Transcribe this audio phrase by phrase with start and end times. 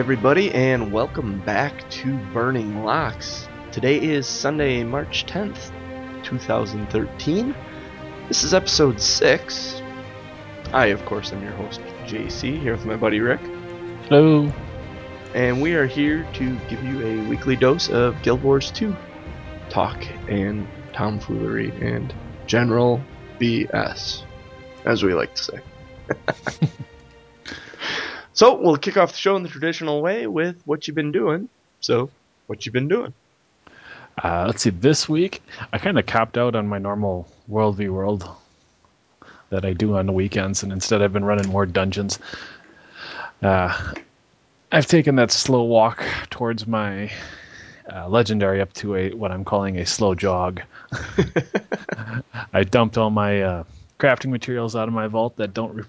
[0.00, 3.46] Everybody, and welcome back to Burning Locks.
[3.70, 5.70] Today is Sunday, March 10th,
[6.24, 7.54] 2013.
[8.26, 9.82] This is episode 6.
[10.72, 13.42] I, of course, am your host, JC, here with my buddy Rick.
[14.08, 14.50] Hello.
[15.34, 18.96] And we are here to give you a weekly dose of Guild Wars 2
[19.68, 22.14] talk and tomfoolery and
[22.46, 23.02] general
[23.38, 24.22] BS,
[24.86, 26.70] as we like to say.
[28.32, 31.48] so we'll kick off the show in the traditional way with what you've been doing.
[31.80, 32.10] So,
[32.46, 33.14] what you've been doing?
[34.22, 34.70] Uh, let's see.
[34.70, 38.28] This week, I kind of capped out on my normal World v World
[39.48, 42.18] that I do on the weekends, and instead I've been running more dungeons.
[43.42, 43.94] Uh,
[44.70, 47.10] I've taken that slow walk towards my
[47.92, 50.62] uh, legendary up to a what I'm calling a slow jog.
[52.52, 53.64] I dumped all my uh,
[53.98, 55.88] crafting materials out of my vault that don't re- re-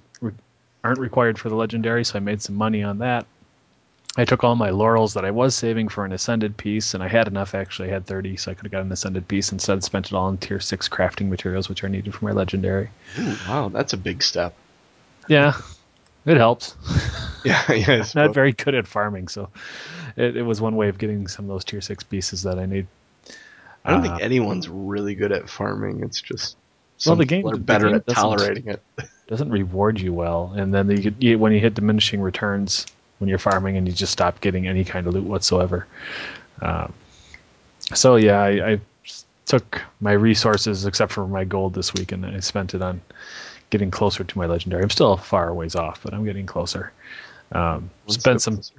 [0.83, 3.25] aren't required for the legendary, so I made some money on that.
[4.17, 7.07] I took all my laurels that I was saving for an ascended piece, and I
[7.07, 7.89] had enough actually.
[7.89, 9.51] I had 30, so I could have got an ascended piece.
[9.53, 12.89] Instead, spent it all on tier six crafting materials, which are needed for my legendary.
[13.19, 14.53] Ooh, wow, that's a big step.
[15.27, 15.53] Yeah,
[16.25, 16.75] it helps.
[17.43, 18.03] Yeah, yeah.
[18.03, 19.49] I'm not very good at farming, so
[20.15, 22.67] it, it, was one way of getting some of those tier six pieces that I
[22.67, 22.85] need.
[23.83, 26.03] I don't uh, think anyone's really good at farming.
[26.03, 26.55] It's just
[27.03, 28.83] well, the game are better game at tolerating it.
[29.31, 32.85] Doesn't reward you well, and then you, you, when you hit diminishing returns
[33.19, 35.87] when you're farming, and you just stop getting any kind of loot whatsoever.
[36.61, 36.91] Um,
[37.93, 38.79] so yeah, I, I
[39.45, 42.99] took my resources except for my gold this week, and I spent it on
[43.69, 44.83] getting closer to my legendary.
[44.83, 46.91] I'm still far ways off, but I'm getting closer.
[47.53, 48.73] Um, spent some, closer.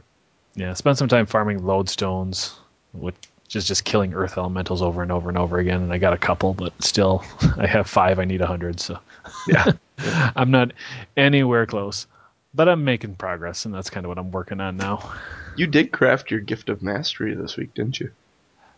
[0.55, 2.53] yeah, spent some time farming lodestones,
[2.93, 3.17] which
[3.57, 5.83] is just killing earth elementals over and over and over again.
[5.83, 7.25] And I got a couple, but still,
[7.57, 8.19] I have five.
[8.19, 8.99] I need a hundred, so
[9.47, 9.73] yeah,
[10.37, 10.73] I'm not
[11.17, 12.07] anywhere close,
[12.55, 15.13] but I'm making progress, and that's kind of what I'm working on now.
[15.57, 18.11] You did craft your gift of mastery this week, didn't you?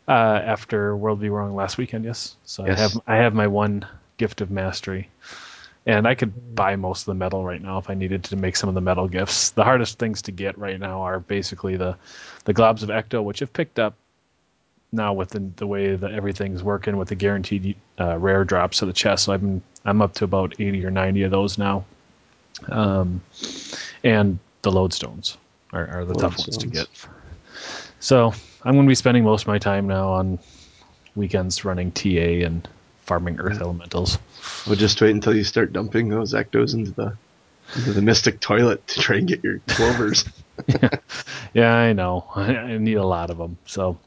[0.06, 2.36] Uh, after World v World last weekend, yes.
[2.44, 2.78] So yes.
[2.78, 3.86] I have I have my one
[4.16, 5.08] gift of mastery.
[5.86, 8.56] And I could buy most of the metal right now if I needed to make
[8.56, 9.50] some of the metal gifts.
[9.50, 11.96] The hardest things to get right now are basically the
[12.44, 13.94] the globs of ecto, which I've picked up
[14.94, 18.87] now with the, the way that everything's working with the guaranteed uh, rare drops to
[18.87, 19.25] the chest.
[19.25, 21.84] So I've been I'm up to about 80 or 90 of those now.
[22.69, 23.21] Um,
[24.03, 25.37] and the lodestones
[25.72, 26.87] are, are the tough ones to get.
[28.00, 30.38] So I'm going to be spending most of my time now on
[31.15, 32.66] weekends running TA and
[33.03, 34.19] farming earth elementals.
[34.66, 37.16] We'll just wait until you start dumping those ectos into the
[37.77, 40.25] into the mystic toilet to try and get your clovers.
[40.66, 40.88] yeah.
[41.54, 42.27] yeah, I know.
[42.34, 43.56] I, I, need a lot of them.
[43.65, 43.99] So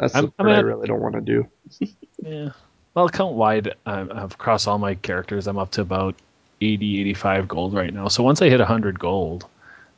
[0.00, 1.46] that's I'm, the part I, I really don't want to do.
[2.22, 2.50] yeah.
[2.94, 3.74] Well, count wide.
[3.86, 5.46] I've across all my characters.
[5.46, 6.16] I'm up to about
[6.60, 8.08] 80, 85 gold right now.
[8.08, 9.46] So once I hit 100 gold,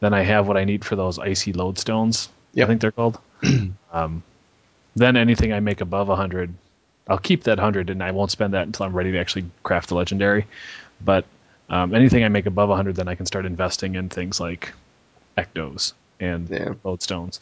[0.01, 2.29] then I have what I need for those icy lodestones.
[2.53, 2.67] Yep.
[2.67, 3.19] I think they're called.
[3.93, 4.23] um,
[4.95, 6.53] then anything I make above 100
[7.09, 9.89] I'll keep that hundred and I won't spend that until I'm ready to actually craft
[9.89, 10.47] the legendary.
[11.05, 11.25] But
[11.69, 14.73] um, anything I make above 100, then I can start investing in things like
[15.37, 16.75] ectos and yeah.
[16.84, 17.41] lodestones.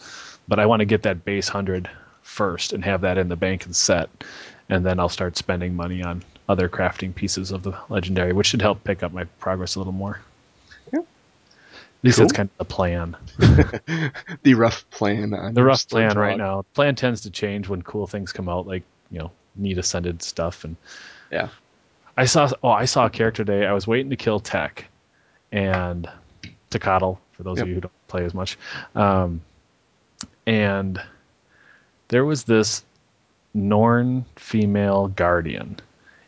[0.49, 1.91] But I want to get that base 100
[2.31, 4.09] first and have that in the bank and set,
[4.69, 8.63] and then I'll start spending money on other crafting pieces of the legendary, which should
[8.63, 10.21] help pick up my progress a little more.
[10.93, 11.01] Yeah.
[11.01, 11.05] At
[12.03, 12.25] least cool.
[12.25, 13.17] that's kind of the plan.
[14.43, 15.31] the rough plan.
[15.55, 16.65] the rough plan right now.
[16.75, 20.65] Plan tends to change when cool things come out, like you know neat ascended stuff
[20.65, 20.77] and
[21.31, 21.49] yeah
[22.17, 24.87] i saw oh i saw a character today i was waiting to kill tech
[25.53, 26.09] and
[26.71, 27.65] coddle for those yep.
[27.65, 28.57] of you who don't play as much
[28.95, 29.41] um,
[30.47, 31.03] and
[32.11, 32.85] there was this
[33.55, 35.77] norn female guardian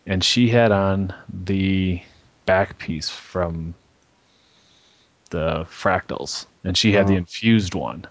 [0.07, 1.15] and she had on
[1.45, 2.01] the
[2.47, 3.75] back piece from
[5.31, 7.19] the fractals and she had the oh.
[7.19, 8.07] infused one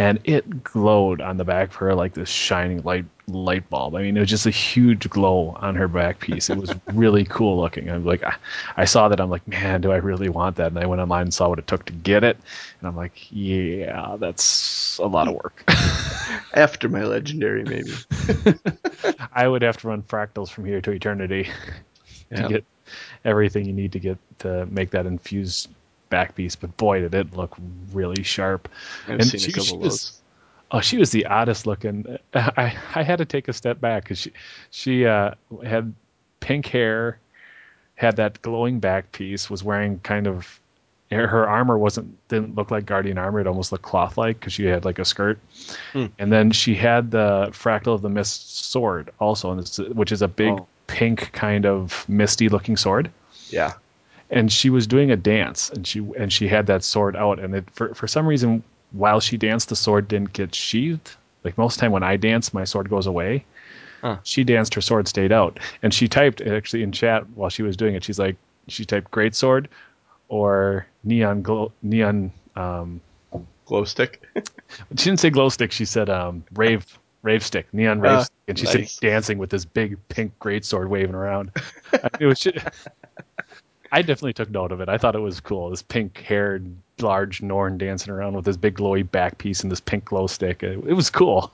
[0.00, 3.94] and it glowed on the back of her like this shining light light bulb.
[3.94, 6.48] I mean, it was just a huge glow on her back piece.
[6.48, 7.90] It was really cool looking.
[7.90, 8.34] I'm like, I,
[8.78, 9.20] I, saw that.
[9.20, 10.68] I'm like, man, do I really want that?
[10.68, 12.38] And I went online and saw what it took to get it,
[12.80, 15.64] and I'm like, yeah, that's a lot of work.
[16.54, 17.92] After my legendary, maybe.
[19.32, 21.48] I would have to run fractals from here to eternity
[22.34, 22.64] to get
[23.24, 25.68] everything you need to get to make that infused
[26.08, 27.56] back piece, but boy, did it look
[27.92, 28.68] really sharp.
[29.06, 30.20] I've and seen she, a couple she was,
[30.72, 32.18] Oh, she was the oddest looking.
[32.34, 34.32] I I had to take a step back because she
[34.70, 35.34] she uh,
[35.64, 35.92] had
[36.38, 37.18] pink hair,
[37.96, 40.59] had that glowing back piece, was wearing kind of
[41.10, 43.40] her armor wasn't didn't look like guardian armor.
[43.40, 45.38] It almost looked cloth like because she had like a skirt,
[45.92, 46.06] hmm.
[46.18, 49.60] and then she had the fractal of the mist sword also,
[49.92, 50.66] which is a big oh.
[50.86, 53.10] pink kind of misty looking sword.
[53.48, 53.72] Yeah,
[54.30, 57.56] and she was doing a dance, and she and she had that sword out, and
[57.56, 61.16] it for for some reason while she danced, the sword didn't get sheathed.
[61.42, 63.44] Like most time when I dance, my sword goes away.
[64.00, 64.18] Huh.
[64.22, 67.76] She danced, her sword stayed out, and she typed actually in chat while she was
[67.76, 68.04] doing it.
[68.04, 68.36] She's like,
[68.68, 69.68] she typed great sword
[70.30, 72.32] or neon glow, neon.
[72.56, 73.02] Um,
[73.66, 74.26] Glow stick.
[74.34, 75.70] she didn't say glow stick.
[75.70, 76.84] She said um, rave
[77.22, 78.96] rave stick, neon rave Ah, stick, and she's nice.
[78.96, 81.52] dancing with this big pink great sword waving around.
[82.18, 82.44] it was.
[83.92, 84.88] I definitely took note of it.
[84.88, 85.70] I thought it was cool.
[85.70, 86.64] This pink haired,
[87.00, 90.62] large Norn dancing around with this big glowy back piece and this pink glow stick.
[90.62, 91.52] It, it was cool.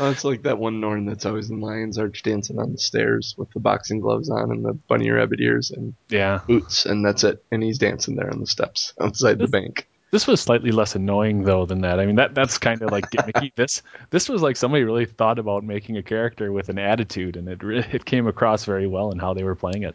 [0.00, 3.34] Oh, it's like that one Norn that's always in Lion's Arch dancing on the stairs
[3.36, 6.40] with the boxing gloves on and the bunny rabbit ears and Yeah.
[6.46, 7.44] boots, and that's it.
[7.52, 9.86] And he's dancing there on the steps outside the bank.
[10.10, 12.00] This was slightly less annoying though than that.
[12.00, 13.52] I mean that that's kind of like gimmicky.
[13.54, 17.46] this this was like somebody really thought about making a character with an attitude, and
[17.48, 19.94] it re- it came across very well in how they were playing it.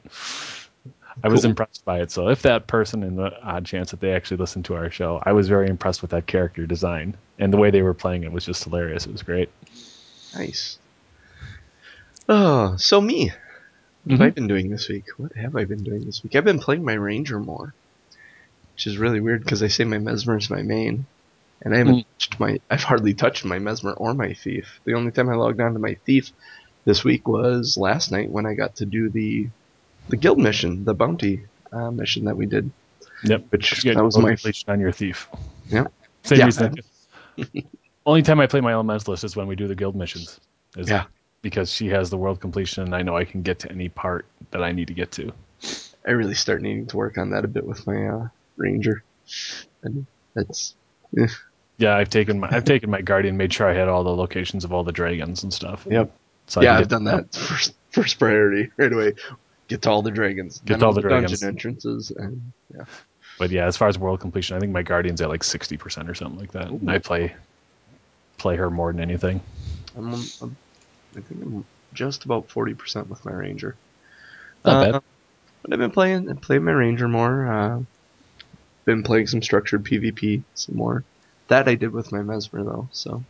[1.23, 2.11] I was impressed by it.
[2.11, 5.21] So if that person, in the odd chance that they actually listened to our show,
[5.23, 8.31] I was very impressed with that character design and the way they were playing it
[8.33, 9.05] was just hilarious.
[9.05, 9.49] It was great.
[10.35, 10.77] Nice.
[12.27, 13.31] Oh, so me.
[14.03, 14.35] What have I Mhm.
[14.35, 15.05] been doing this week?
[15.17, 16.35] What have I been doing this week?
[16.35, 17.73] I've been playing my ranger more,
[18.73, 21.07] which is really weird because I say my mesmer is my main,
[21.61, 22.05] and I haven't Mm.
[22.19, 22.59] touched my.
[22.69, 24.79] I've hardly touched my mesmer or my thief.
[24.85, 26.31] The only time I logged on to my thief
[26.85, 29.49] this week was last night when I got to do the
[30.09, 32.71] the guild mission, the bounty uh, mission that we did,
[33.23, 33.47] Yep.
[33.49, 34.35] which that was my.
[34.67, 35.27] on your thief.
[35.69, 35.91] Yep.
[36.25, 36.45] Same Yeah.
[36.45, 36.75] reason.
[38.05, 40.39] Only time I play my elementalist is when we do the guild missions.
[40.77, 41.05] Is Yeah.
[41.41, 44.25] Because she has the world completion, and I know I can get to any part
[44.51, 45.31] that I need to get to.
[46.07, 49.03] I really start needing to work on that a bit with my uh, ranger,
[49.83, 50.75] and that's
[51.77, 54.63] Yeah, I've taken my I've taken my guardian, made sure I had all the locations
[54.63, 55.85] of all the dragons and stuff.
[55.89, 56.11] Yep.
[56.47, 59.13] So yeah, I've done that first first priority right away.
[59.67, 60.61] Get to all the dragons.
[60.63, 61.31] Get to all the dragons.
[61.31, 62.85] dungeon entrances, and yeah,
[63.39, 66.09] But yeah, as far as world completion, I think my guardian's at like sixty percent
[66.09, 66.69] or something like that.
[66.69, 67.33] And I play
[68.37, 69.41] play her more than anything.
[69.95, 70.57] I'm, I'm
[71.17, 73.79] I think I'm just about forty percent with my ranger.
[74.65, 74.95] Not Uh, bad.
[75.63, 77.47] But I've been playing and playing my ranger more.
[77.47, 77.81] Uh,
[78.85, 81.05] been playing some structured PvP some more.
[81.49, 82.89] That I did with my mesmer though.
[82.91, 83.25] So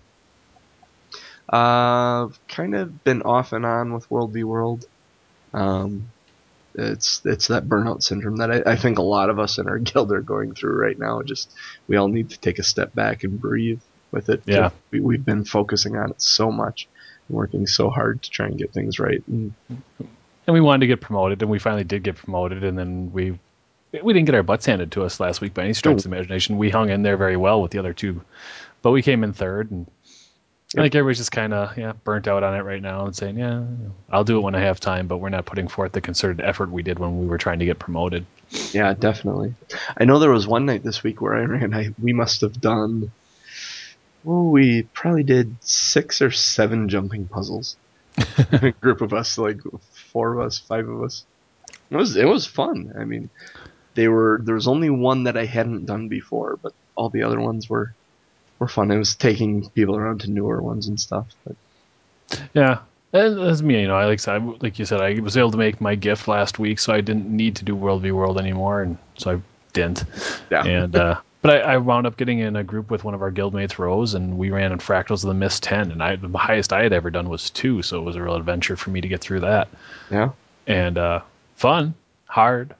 [1.51, 4.86] uh, I've kind of been off and on with World v World.
[5.54, 6.13] Um,
[6.75, 9.80] it's it's that burnout syndrome that I, I think a lot of us in our
[9.81, 11.22] guild are going through right now.
[11.24, 11.54] Just
[11.88, 13.81] we all need to take a step back and breathe
[14.12, 14.42] with it.
[14.46, 14.69] Yeah.
[14.92, 16.88] we, we've been focusing on it so much,
[17.30, 19.24] working so hard to try and get things right.
[19.28, 19.54] And
[20.48, 23.40] And we wanted to get promoted, and we finally did get promoted, and then we
[24.04, 26.57] we didn't get our butts handed to us last week by any stretch of imagination.
[26.57, 28.22] We hung in there very well with the other two,
[28.81, 29.88] but we came in third, and
[30.78, 33.38] I think everybody's just kind of yeah burnt out on it right now and saying
[33.40, 33.63] yeah
[34.10, 36.69] I'll do it when I have time, but we're not putting forth the concerted effort
[36.69, 38.25] we did when we were trying to get promoted.
[38.72, 39.56] Yeah, definitely.
[39.98, 41.74] I know there was one night this week where I ran.
[41.74, 43.12] I we must have done.
[44.25, 47.77] Well, we probably did six or seven jumping puzzles.
[48.51, 49.60] a group of us, like
[50.12, 51.24] four of us, five of us.
[51.91, 52.91] It was it was fun.
[53.00, 53.29] I mean,
[53.94, 57.39] they were there was only one that I hadn't done before, but all the other
[57.39, 57.94] ones were
[58.58, 58.89] were fun.
[58.89, 61.27] It was taking people around to newer ones and stuff.
[61.46, 62.79] But Yeah,
[63.13, 63.82] and that's me.
[63.82, 66.27] You know, I like I, like you said, I was able to make my gift
[66.27, 69.41] last week, so I didn't need to do World v World anymore, and so I
[69.74, 70.03] didn't.
[70.50, 73.22] yeah, And uh, but I, I wound up getting in a group with one of
[73.22, 76.36] our guildmates, Rose, and we ran in Fractals of the Mist ten, and I the
[76.36, 79.00] highest I had ever done was two, so it was a real adventure for me
[79.00, 79.68] to get through that,
[80.10, 80.32] yeah,
[80.66, 81.20] and uh,
[81.56, 81.94] fun,
[82.25, 82.74] hard.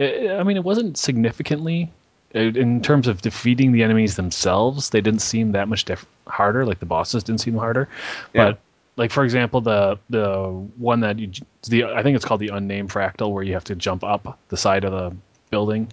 [0.00, 1.92] It, I mean, it wasn't significantly.
[2.34, 6.66] uh, In terms of defeating the enemies themselves, they didn't seem that much diff- harder.
[6.66, 7.88] Like the bosses didn't seem harder,
[8.34, 8.46] Yeah.
[8.50, 8.58] but
[8.96, 11.30] like for example, the the one that you
[11.68, 14.56] the I think it's called the unnamed fractal, where you have to jump up the
[14.56, 15.16] side of the
[15.50, 15.92] building.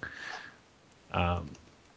[1.13, 1.51] Um,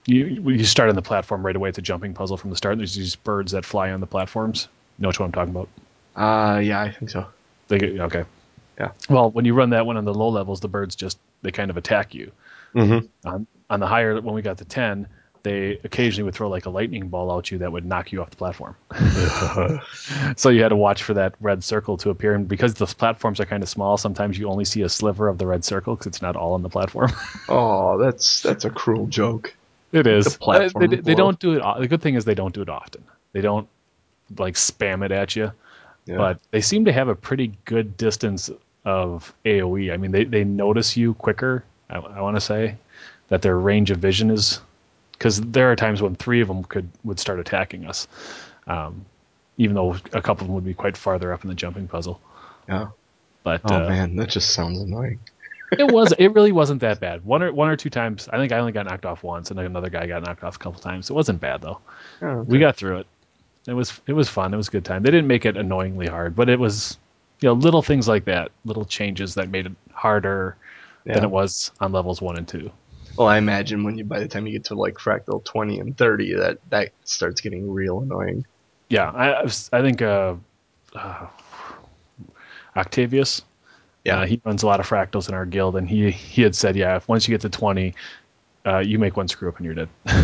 [0.06, 1.68] you you start on the platform right away.
[1.68, 2.78] It's a jumping puzzle from the start.
[2.78, 4.68] There's these birds that fly on the platforms.
[4.98, 5.68] You know which one I'm talking about?
[6.16, 7.26] uh, yeah, I think so.
[7.68, 8.24] They get, okay.
[8.78, 8.92] Yeah.
[9.10, 11.70] Well, when you run that one on the low levels, the birds just they kind
[11.70, 12.32] of attack you.
[12.74, 13.28] Mm-hmm.
[13.28, 15.08] On on the higher when we got to ten,
[15.42, 18.30] they occasionally would throw like a lightning ball at you that would knock you off
[18.30, 18.76] the platform.
[20.36, 23.40] so you had to watch for that red circle to appear, and because the platforms
[23.40, 26.08] are kind of small, sometimes you only see a sliver of the red circle because
[26.08, 27.12] it's not all on the platform.
[27.48, 29.54] oh, that's that's a cruel joke.
[29.96, 30.36] It is.
[30.36, 31.80] The Uh, they, they don't do it.
[31.80, 33.02] The good thing is they don't do it often.
[33.32, 33.68] They don't
[34.38, 35.52] like spam it at you,
[36.04, 36.16] Yeah.
[36.16, 38.50] but they seem to have a pretty good distance
[38.84, 39.92] of AOE.
[39.92, 41.64] I mean, they, they notice you quicker.
[41.90, 42.76] I, I want to say
[43.28, 44.60] that their range of vision is
[45.12, 48.06] because there are times when three of them could would start attacking us,
[48.66, 49.04] um,
[49.56, 52.20] even though a couple of them would be quite farther up in the jumping puzzle.
[52.68, 52.88] yeah.
[53.42, 55.20] But Oh uh, man, that just sounds annoying.
[55.72, 56.12] It was.
[56.18, 57.24] It really wasn't that bad.
[57.24, 58.28] One or one or two times.
[58.32, 60.58] I think I only got knocked off once, and another guy got knocked off a
[60.58, 61.10] couple times.
[61.10, 61.80] It wasn't bad though.
[62.22, 62.48] Oh, okay.
[62.50, 63.06] We got through it.
[63.66, 64.54] It was it was fun.
[64.54, 65.02] It was a good time.
[65.02, 66.98] They didn't make it annoyingly hard, but it was
[67.40, 70.56] you know little things like that, little changes that made it harder
[71.04, 72.70] than it was on levels one and two.
[73.16, 75.96] Well, I imagine when you by the time you get to like fractal twenty and
[75.96, 78.44] thirty, that that starts getting real annoying.
[78.88, 80.34] Yeah, I I I think uh,
[80.94, 81.26] uh,
[82.76, 83.42] Octavius.
[84.06, 84.20] Yeah.
[84.20, 86.76] uh, he runs a lot of fractals in our guild, and he he had said,
[86.76, 87.94] yeah, if once you get to twenty,
[88.64, 89.88] uh, you make one screw up and you're dead.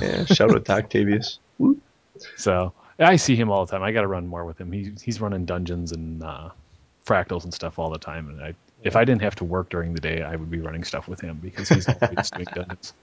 [0.00, 1.40] Yeah, shout out to Octavius.
[2.36, 3.82] So I see him all the time.
[3.82, 4.72] I got to run more with him.
[4.72, 6.50] He, he's running dungeons and uh,
[7.04, 8.30] fractals and stuff all the time.
[8.30, 10.84] And I, if I didn't have to work during the day, I would be running
[10.84, 12.94] stuff with him because he's always doing dungeons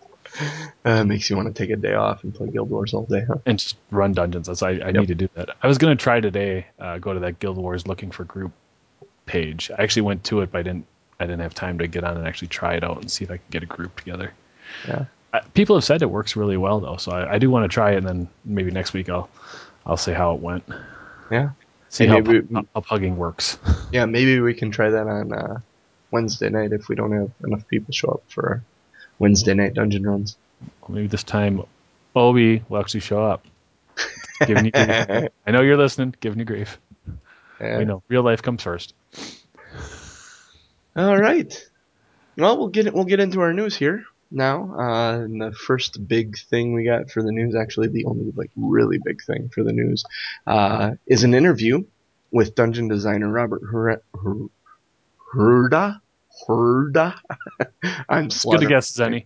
[0.83, 3.23] Uh, makes you want to take a day off and play Guild Wars all day,
[3.27, 3.35] huh?
[3.45, 4.47] and just run dungeons.
[4.47, 5.49] That's I, I need to do that.
[5.61, 6.65] I was gonna try today.
[6.79, 8.51] Uh, go to that Guild Wars looking for group
[9.27, 9.69] page.
[9.77, 10.85] I actually went to it, but I didn't.
[11.19, 13.31] I didn't have time to get on and actually try it out and see if
[13.31, 14.33] I could get a group together.
[14.87, 15.05] Yeah.
[15.33, 17.73] Uh, people have said it works really well though, so I, I do want to
[17.73, 17.97] try it.
[17.97, 19.27] And then maybe next week I'll
[19.85, 20.63] I'll say how it went.
[21.31, 21.49] Yeah.
[21.89, 23.57] See how, maybe- pu- how pugging works.
[23.91, 25.59] Yeah, maybe we can try that on uh,
[26.11, 28.61] Wednesday night if we don't have enough people show up for
[29.17, 30.37] Wednesday night dungeon runs.
[30.89, 31.63] Maybe this time
[32.15, 33.45] Obi will actually show up.
[34.45, 34.87] Giving you grief.
[35.47, 36.13] I know you're listening.
[36.19, 36.77] Giving you grief.
[37.59, 37.77] Yeah.
[37.79, 38.03] I know.
[38.09, 38.93] Real life comes first.
[40.95, 41.69] All right.
[42.37, 42.93] Well, we'll get it.
[42.93, 44.73] We'll get into our news here now.
[44.77, 48.51] Uh, and the first big thing we got for the news, actually, the only like
[48.55, 50.03] really big thing for the news,
[50.47, 51.83] uh, is an interview
[52.31, 54.01] with dungeon designer Robert Her-
[55.33, 56.01] Herda.
[56.47, 57.15] Herda.
[58.09, 59.25] I'm good to slaughtering- guess, Zenny.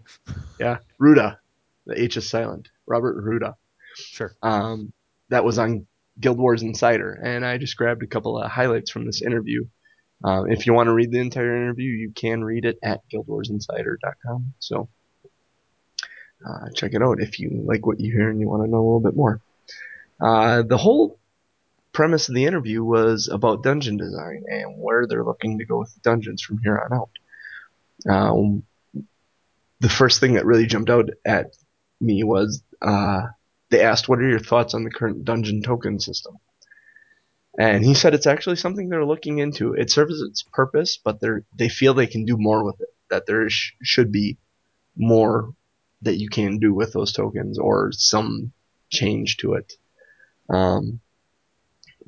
[0.59, 1.37] Yeah, Hrouda.
[1.85, 2.69] The H is silent.
[2.85, 3.55] Robert Hrouda.
[3.95, 4.33] Sure.
[4.41, 4.93] Um,
[5.29, 5.87] that was on
[6.21, 9.65] Guild Wars Insider, and I just grabbed a couple of highlights from this interview.
[10.23, 14.53] Um, if you want to read the entire interview, you can read it at guildwarsinsider.com.
[14.59, 14.87] So
[16.47, 18.77] uh, check it out if you like what you hear and you want to know
[18.77, 19.41] a little bit more.
[20.19, 21.19] Uh, the whole
[21.91, 26.01] premise of the interview was about dungeon design and where they're looking to go with
[26.03, 27.09] dungeons from here on out.
[28.09, 28.63] Um,
[29.79, 31.55] the first thing that really jumped out at
[31.99, 33.27] me was uh,
[33.71, 36.37] they asked, "What are your thoughts on the current dungeon token system?"
[37.57, 39.73] And he said it's actually something they're looking into.
[39.73, 42.89] It serves its purpose, but they they feel they can do more with it.
[43.09, 44.37] That there sh- should be
[44.95, 45.53] more
[46.03, 48.53] that you can do with those tokens, or some
[48.89, 49.73] change to it.
[50.49, 50.99] Um,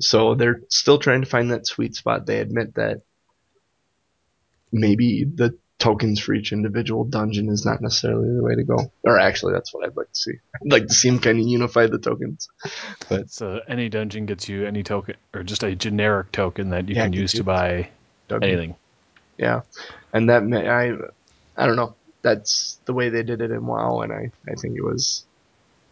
[0.00, 2.26] so they're still trying to find that sweet spot.
[2.26, 3.02] They admit that
[4.72, 8.78] maybe the tokens for each individual dungeon is not necessarily the way to go.
[9.02, 10.32] Or actually, that's what I'd like to see.
[10.64, 12.48] I'd like to see them kind of unify the tokens.
[13.08, 16.94] But so any dungeon gets you any token, or just a generic token that you
[16.96, 17.90] Yeah, can use to buy
[18.28, 18.48] Dungeon.
[18.50, 18.76] anything.
[19.36, 19.60] Yeah,
[20.12, 20.94] and that may, I,
[21.56, 21.94] I don't know.
[22.22, 25.24] That's the way they did it in WoW, and I, I think it was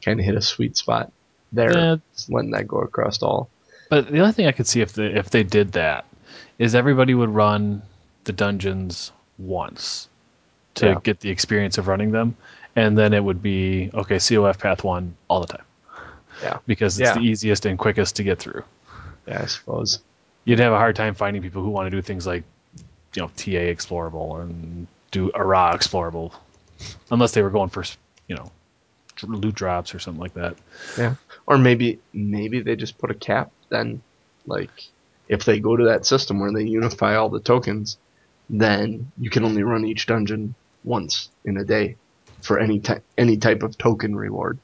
[0.02, 1.12] kind of hit a sweet spot
[1.52, 1.96] there, Yeah.
[2.30, 3.50] letting that go across all.
[3.90, 6.06] But the only thing I could see if they if they did that
[6.58, 7.82] is everybody would run
[8.24, 10.08] the dungeons once
[10.74, 11.00] to Yeah.
[11.02, 12.36] get the experience of running them,
[12.76, 14.16] and then it would be okay.
[14.16, 15.64] COF Path One all the time.
[16.42, 16.58] Yeah.
[16.66, 17.14] Because it's Yeah.
[17.14, 18.64] the easiest and quickest to get through.
[19.26, 20.00] Yeah, I suppose.
[20.44, 22.42] You'd have a hard time finding people who want to do things like,
[23.14, 26.32] you know, TA explorable and do Arah explorable,
[27.10, 27.84] unless they were going for,
[28.26, 28.50] you know,
[29.22, 30.56] loot drops or something like that.
[30.98, 31.14] Yeah,
[31.46, 34.02] or maybe maybe they just put a cap then,
[34.46, 34.70] like
[35.28, 37.98] if they go to that system where they unify all the tokens,
[38.52, 40.54] then you can only run each dungeon
[40.84, 41.96] once in a day
[42.42, 44.58] for any ty- any type of token reward.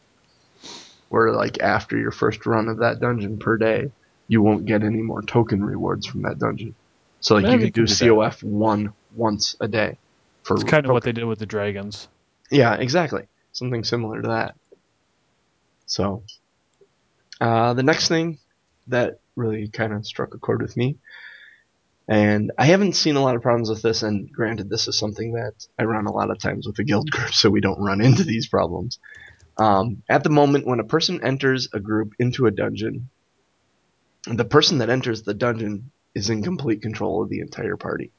[1.09, 3.91] Where like after your first run of that dungeon per day,
[4.29, 6.75] you won't get any more token rewards from that dungeon.
[7.21, 8.05] So like Yeah, you could do do that.
[8.05, 9.99] COF one once a day.
[10.45, 12.09] For It's kind of what they did with the dragons.
[12.51, 13.27] yeah, exactly.
[13.53, 14.55] Something similar to that.
[15.87, 16.25] So,
[17.41, 18.39] uh, the next thing
[18.89, 20.99] that really kind of struck a chord with me,
[22.09, 25.33] and I haven't seen a lot of problems with this, and granted, this is something
[25.33, 28.01] that I run a lot of times with the guild group, so we don't run
[28.01, 28.99] into these problems.
[29.59, 33.11] Um, at the moment, when a person enters a group into a dungeon,
[34.27, 38.11] the person that enters the dungeon is in complete control of the entire party.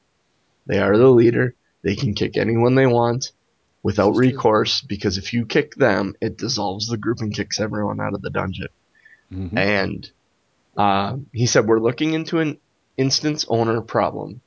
[0.66, 1.54] They are the leader.
[1.82, 3.32] They can kick anyone they want
[3.82, 4.26] without This is true.
[4.36, 8.22] recourse because if you kick them, it dissolves the group and kicks everyone out of
[8.22, 8.68] the dungeon.
[9.32, 9.56] Mhm.
[9.56, 10.10] And
[10.76, 12.58] uh, he said, We're looking into an
[13.00, 14.42] instance owner problem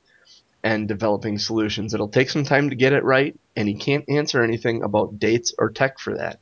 [0.62, 1.92] and developing solutions.
[1.92, 5.52] It'll take some time to get it right, and he can't answer anything about dates
[5.58, 6.38] or tech for that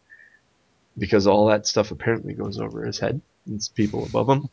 [0.97, 3.21] because all that stuff apparently goes over his head.
[3.51, 4.49] It's people above him.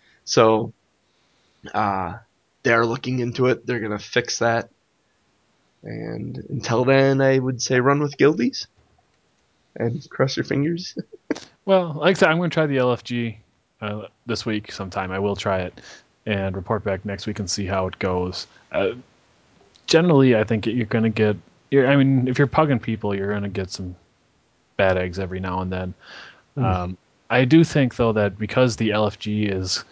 [0.24, 0.72] so
[1.72, 2.18] uh,
[2.62, 3.66] they're looking into it.
[3.66, 4.68] They're going to fix that.
[5.82, 8.66] And until then, I would say run with guildies
[9.76, 10.96] and cross your fingers.
[11.64, 13.38] well, like I said, I'm going to try the LFG
[13.80, 15.10] uh, this week sometime.
[15.10, 15.80] I will try it
[16.26, 18.46] and report back next week and see how it goes.
[18.72, 18.92] Uh,
[19.86, 21.36] generally, I think you're going to get.
[21.72, 23.94] I mean, if you're pugging people, you're going to get some
[24.76, 25.94] bad eggs every now and then.
[26.56, 26.64] Mm.
[26.64, 26.98] Um,
[27.30, 29.84] I do think though that because the LFG is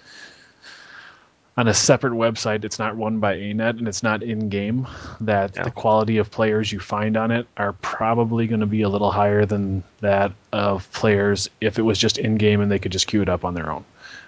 [1.59, 4.87] on a separate website, it's not run by ANET and it's not in game,
[5.21, 5.65] that yeah.
[5.65, 9.11] the quality of players you find on it are probably going to be a little
[9.11, 13.07] higher than that of players if it was just in game and they could just
[13.07, 13.85] queue it up on their own.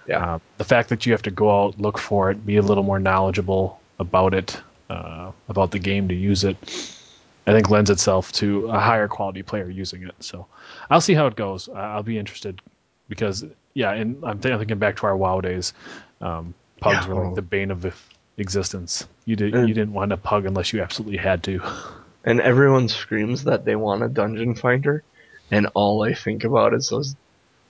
[0.07, 0.35] Yeah.
[0.35, 2.83] Uh, the fact that you have to go out, look for it, be a little
[2.83, 6.57] more knowledgeable about it, uh, about the game to use it,
[7.45, 10.15] I think lends itself to a higher quality player using it.
[10.19, 10.45] So
[10.89, 11.69] I'll see how it goes.
[11.69, 12.61] I'll be interested
[13.07, 15.73] because yeah, and I'm, th- I'm thinking back to our WoW days.
[16.21, 17.13] Um, pugs yeah.
[17.13, 17.95] were like the bane of
[18.37, 19.07] existence.
[19.25, 21.61] You did and, you didn't want a pug unless you absolutely had to.
[22.23, 25.03] And everyone screams that they want a dungeon finder,
[25.51, 27.15] and all I think about is those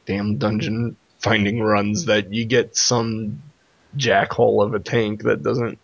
[0.05, 3.41] damn dungeon finding runs that you get some
[3.97, 5.79] jackhole of a tank that doesn't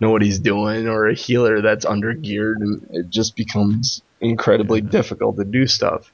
[0.00, 4.80] know what he's doing or a healer that's under geared and it just becomes incredibly
[4.80, 6.12] difficult to do stuff.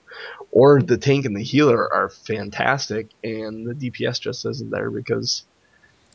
[0.51, 5.45] Or the tank and the healer are fantastic and the DPS just isn't there because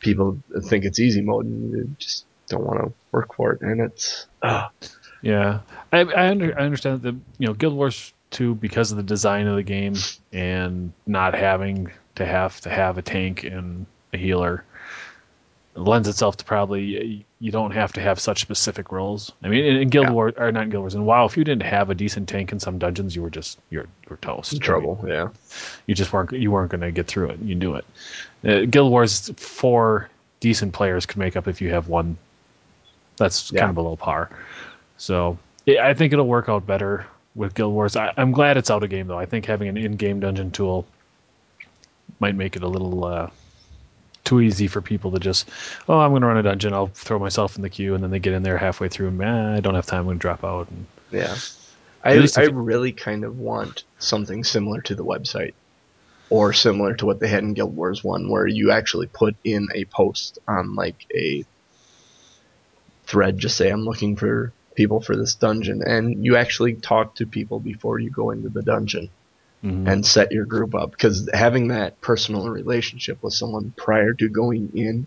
[0.00, 0.38] people
[0.68, 4.26] think it's easy mode and you just don't want to work for it and it's
[4.42, 4.68] uh.
[5.22, 5.60] yeah
[5.92, 9.46] I, I, under, I understand that you know guild wars 2 because of the design
[9.46, 9.94] of the game
[10.32, 14.64] and not having to have to have a tank and a healer
[15.74, 19.32] lends itself to probably you don't have to have such specific roles.
[19.42, 20.12] I mean, in, in Guild yeah.
[20.12, 22.52] Wars or not in Guild Wars, and WoW, if you didn't have a decent tank
[22.52, 24.60] in some dungeons, you were just you're you're toast.
[24.60, 25.28] Trouble, I mean, yeah.
[25.86, 27.40] You just weren't you weren't going to get through it.
[27.40, 27.84] You knew it.
[28.44, 30.08] Uh, Guild Wars four
[30.40, 32.16] decent players could make up if you have one.
[33.16, 33.60] That's yeah.
[33.60, 34.30] kind of below par.
[34.98, 37.96] So I think it'll work out better with Guild Wars.
[37.96, 39.18] I, am glad it's out of game though.
[39.18, 40.86] I think having an in-game dungeon tool
[42.20, 43.04] might make it a little.
[43.04, 43.30] Uh,
[44.24, 45.48] too easy for people to just,
[45.88, 46.72] oh, I'm going to run a dungeon.
[46.72, 49.22] I'll throw myself in the queue, and then they get in there halfway through, and
[49.24, 50.00] I don't have time.
[50.00, 50.68] I'm going to drop out.
[50.70, 51.36] And, yeah,
[52.04, 55.54] I I really kind of want something similar to the website,
[56.30, 59.68] or similar to what they had in Guild Wars One, where you actually put in
[59.74, 61.44] a post on like a
[63.06, 67.26] thread, just say I'm looking for people for this dungeon, and you actually talk to
[67.26, 69.10] people before you go into the dungeon
[69.64, 69.86] mm-hmm.
[69.88, 74.72] and set your group up because having that personal relationship with someone prior to going
[74.74, 75.06] in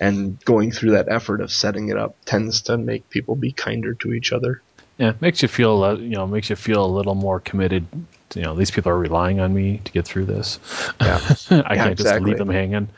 [0.00, 3.94] and going through that effort of setting it up tends to make people be kinder
[3.94, 4.60] to each other.
[4.98, 7.86] Yeah, makes you feel you know makes you feel a little more committed.
[8.30, 10.58] To, you know, these people are relying on me to get through this.
[11.00, 11.18] Yeah,
[11.50, 11.96] I yeah, can't exactly.
[11.96, 12.88] just leave them hanging.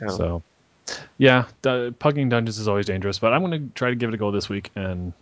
[0.00, 0.08] Yeah.
[0.08, 0.42] So,
[1.18, 4.14] yeah, the, pugging dungeons is always dangerous, but I'm going to try to give it
[4.14, 5.12] a go this week and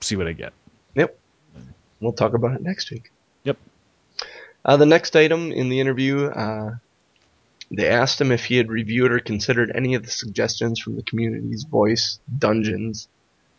[0.00, 0.52] see what I get.
[0.94, 1.18] Yep.
[2.00, 3.10] We'll talk about it next week.
[4.64, 6.76] Uh, the next item in the interview, uh,
[7.70, 11.02] they asked him if he had reviewed or considered any of the suggestions from the
[11.02, 13.08] community's voice dungeons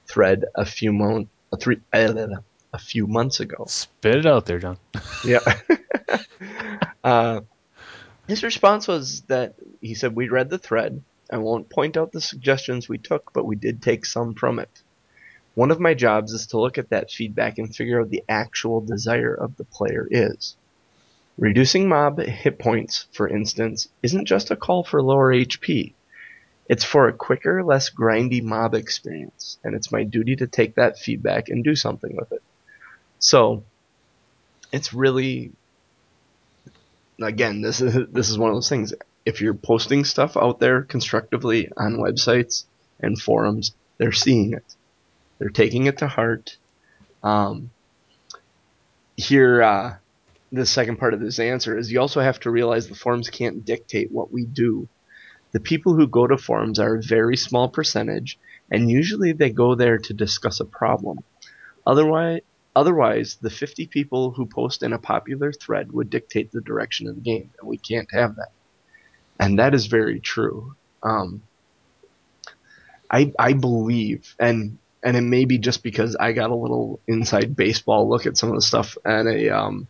[0.06, 2.28] thread a few mo- a three uh,
[2.74, 3.66] a few months ago.
[3.68, 4.78] Spit it out there, John.
[5.26, 5.40] yeah.
[7.04, 7.42] uh,
[8.28, 11.02] his response was that he said we read the thread.
[11.32, 14.82] I won't point out the suggestions we took, but we did take some from it.
[15.56, 18.82] One of my jobs is to look at that feedback and figure out the actual
[18.82, 20.56] desire of the player is.
[21.42, 25.94] Reducing mob hit points, for instance, isn't just a call for lower HP.
[26.70, 31.00] It's for a quicker, less grindy mob experience, and it's my duty to take that
[31.00, 32.44] feedback and do something with it.
[33.18, 33.64] So,
[34.72, 35.52] it's really
[37.20, 38.94] again, this is this is one of those things.
[39.26, 42.66] If you're posting stuff out there constructively on websites
[43.00, 44.76] and forums, they're seeing it.
[45.40, 46.58] They're taking it to heart.
[47.24, 47.72] Um,
[49.18, 49.96] here, uh,
[50.52, 53.64] the second part of this answer is you also have to realize the forums can't
[53.64, 54.88] dictate what we do.
[55.54, 58.38] The people who go to forums are a very small percentage,
[58.70, 61.20] and usually they go there to discuss a problem.
[61.86, 62.42] Otherwise,
[62.76, 67.16] otherwise, the 50 people who post in a popular thread would dictate the direction of
[67.16, 68.52] the game, and we can't have that.
[69.40, 70.76] And that is very true.
[71.04, 71.42] Um,
[73.10, 77.56] I I believe, and and it may be just because I got a little inside
[77.56, 79.88] baseball look at some of the stuff at a um,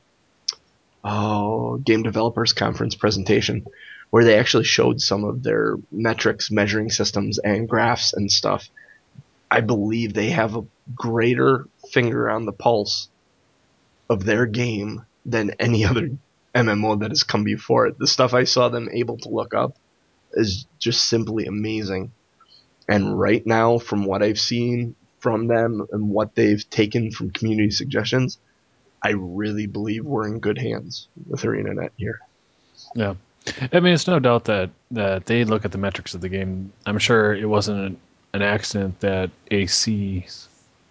[1.04, 3.66] oh, Game Developers Conference presentation
[4.12, 8.70] where they actually showed some of their metrics, measuring systems, and graphs and stuff.
[9.50, 13.10] I believe they have a greater finger on the pulse
[14.10, 16.12] of their game than any other
[16.54, 17.98] MMO that has come before it.
[17.98, 19.78] The stuff I saw them able to look up
[20.34, 22.12] is just simply amazing.
[22.90, 27.72] And right now, from what I've seen from them and what they've taken from community
[27.72, 28.40] suggestions,
[29.04, 32.20] I really believe we're in good hands with ArenaNet here.
[32.96, 33.16] Yeah.
[33.72, 36.72] I mean, it's no doubt that, that they look at the metrics of the game.
[36.86, 37.98] I'm sure it wasn't
[38.34, 40.26] an accident that AC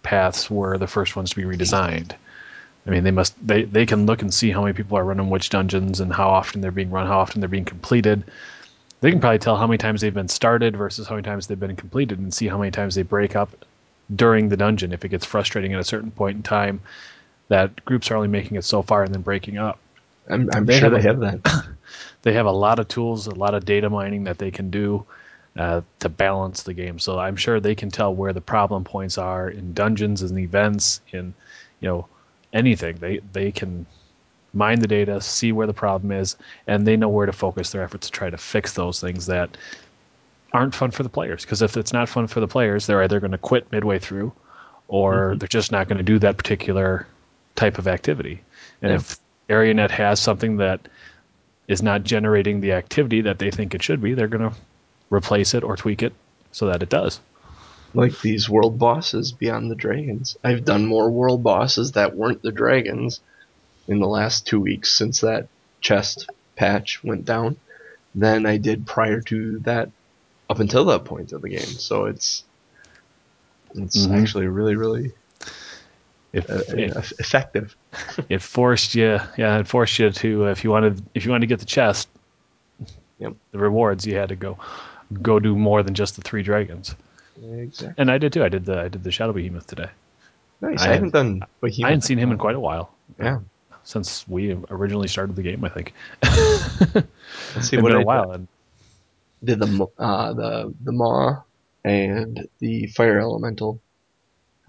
[0.03, 2.11] paths were the first ones to be redesigned.
[2.85, 5.29] I mean, they must they, they can look and see how many people are running
[5.29, 8.23] which dungeons and how often they're being run, how often they're being completed.
[9.01, 11.59] They can probably tell how many times they've been started versus how many times they've
[11.59, 13.49] been completed and see how many times they break up
[14.15, 16.81] during the dungeon if it gets frustrating at a certain point in time
[17.47, 19.79] that groups are only making it so far and then breaking up.
[20.29, 21.67] I'm, I'm they sure have they have that.
[22.21, 25.05] they have a lot of tools, a lot of data mining that they can do
[25.57, 26.99] uh, to balance the game.
[26.99, 31.01] So I'm sure they can tell where the problem points are in dungeons and events,
[31.11, 31.33] in
[31.79, 32.07] you know
[32.53, 32.97] anything.
[32.97, 33.85] They they can
[34.53, 36.35] mine the data, see where the problem is,
[36.67, 39.57] and they know where to focus their efforts to try to fix those things that
[40.53, 41.43] aren't fun for the players.
[41.43, 44.31] Because if it's not fun for the players, they're either going to quit midway through,
[44.87, 45.37] or mm-hmm.
[45.37, 47.07] they're just not going to do that particular
[47.61, 48.41] type of activity.
[48.81, 48.95] And yeah.
[48.95, 50.87] if ArenaNet has something that
[51.67, 54.57] is not generating the activity that they think it should be, they're going to
[55.11, 56.13] replace it or tweak it
[56.51, 57.19] so that it does.
[57.93, 60.37] Like these world bosses beyond the dragons.
[60.43, 63.19] I've done more world bosses that weren't the dragons
[63.87, 65.47] in the last two weeks since that
[65.81, 67.57] chest patch went down
[68.15, 69.91] than I did prior to that
[70.49, 71.59] up until that point of the game.
[71.89, 72.43] So it's
[73.75, 74.15] it's mm-hmm.
[74.15, 75.13] actually really really
[76.33, 77.75] if, uh, if effective.
[78.29, 81.47] it forced you, yeah, it forced you to if you wanted if you wanted to
[81.47, 82.07] get the chest,
[83.19, 83.33] yep.
[83.51, 84.57] the rewards you had to go
[85.21, 86.95] go do more than just the three dragons.
[87.43, 87.95] Exactly.
[87.97, 88.43] And I did too.
[88.43, 89.89] I did the I did the Shadow Behemoth today.
[90.61, 90.81] Nice.
[90.81, 91.85] I, I haven't done Behemoth.
[91.85, 92.93] I hadn't seen him in quite a while.
[93.19, 93.39] Yeah.
[93.83, 95.93] Since we originally started the game, I think.
[96.23, 98.31] Let's see it's what a while.
[98.31, 98.47] And
[99.43, 101.41] did the uh, the the maw
[101.83, 103.81] and the fire elemental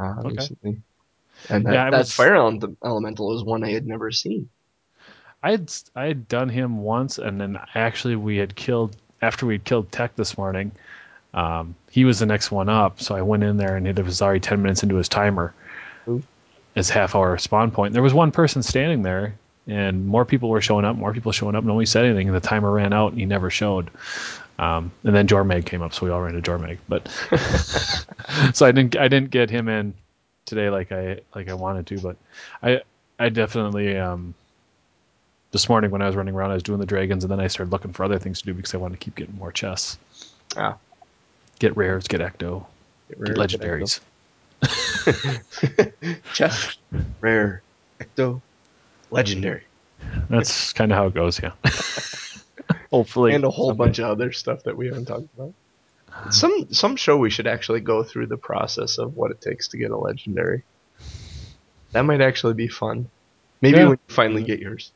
[0.00, 0.36] uh, okay.
[0.36, 0.80] recently.
[1.48, 4.48] And that, yeah, that was, fire elemental is one I had never seen.
[5.42, 9.64] I had I had done him once, and then actually we had killed after we'd
[9.64, 10.72] killed Tech this morning.
[11.34, 14.22] Um, he was the next one up, so I went in there and it was
[14.22, 15.52] already ten minutes into his timer.
[16.06, 16.22] Ooh.
[16.74, 17.92] His half hour spawn point.
[17.92, 19.34] There was one person standing there,
[19.66, 20.96] and more people were showing up.
[20.96, 21.60] More people showing up.
[21.60, 23.90] And nobody said anything, and the timer ran out, and he never showed.
[24.58, 26.78] Um, and then Jormag came up, so we all ran to Jormag.
[26.88, 27.08] But
[28.56, 29.94] so I didn't I didn't get him in
[30.46, 32.16] today like I like I wanted to, but
[32.62, 32.82] I
[33.18, 34.34] I definitely um,
[35.52, 37.46] this morning when I was running around, I was doing the dragons, and then I
[37.46, 39.98] started looking for other things to do because I wanted to keep getting more chests.
[40.56, 40.76] Ah.
[41.58, 42.64] Get rares, get ecto,
[43.08, 44.00] get, rare, get legendaries.
[46.34, 46.78] Chest,
[47.20, 47.62] rare,
[48.00, 48.40] ecto,
[49.10, 49.62] legendary.
[50.28, 51.52] That's kind of how it goes, yeah.
[52.90, 53.84] Hopefully, and a whole someday.
[53.84, 55.52] bunch of other stuff that we haven't talked about.
[56.30, 59.78] Some some show we should actually go through the process of what it takes to
[59.78, 60.62] get a legendary.
[61.92, 63.10] That might actually be fun.
[63.60, 63.84] Maybe yeah.
[63.84, 64.92] when you finally get yours.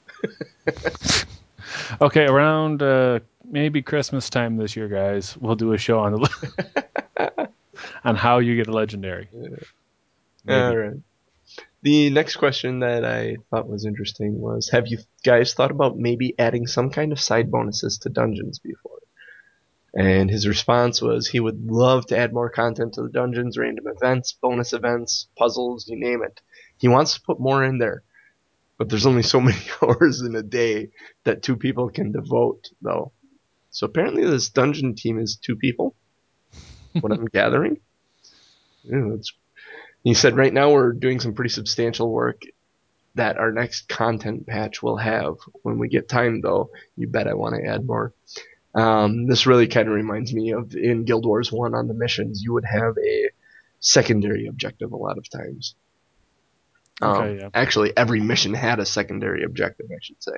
[2.00, 7.48] okay, around uh, maybe Christmas time this year, guys, we'll do a show on the
[8.04, 9.28] on how you get a legendary.
[10.44, 10.68] Yeah.
[10.68, 10.96] All right.
[11.82, 16.34] The next question that I thought was interesting was: Have you guys thought about maybe
[16.38, 18.95] adding some kind of side bonuses to dungeons before?
[19.96, 23.86] And his response was he would love to add more content to the dungeons, random
[23.86, 26.42] events, bonus events, puzzles, you name it.
[26.76, 28.02] He wants to put more in there.
[28.76, 30.90] But there's only so many hours in a day
[31.24, 33.12] that two people can devote, though.
[33.70, 35.94] So apparently this dungeon team is two people.
[37.00, 37.80] what I'm gathering.
[38.84, 39.16] Yeah,
[40.04, 42.42] he said right now we're doing some pretty substantial work
[43.14, 45.36] that our next content patch will have.
[45.62, 48.12] When we get time, though, you bet I want to add more.
[48.76, 52.42] Um, this really kind of reminds me of in Guild Wars 1 on the missions,
[52.42, 53.30] you would have a
[53.80, 55.74] secondary objective a lot of times.
[57.00, 57.48] Um, okay, yeah.
[57.54, 60.36] Actually, every mission had a secondary objective, I should say.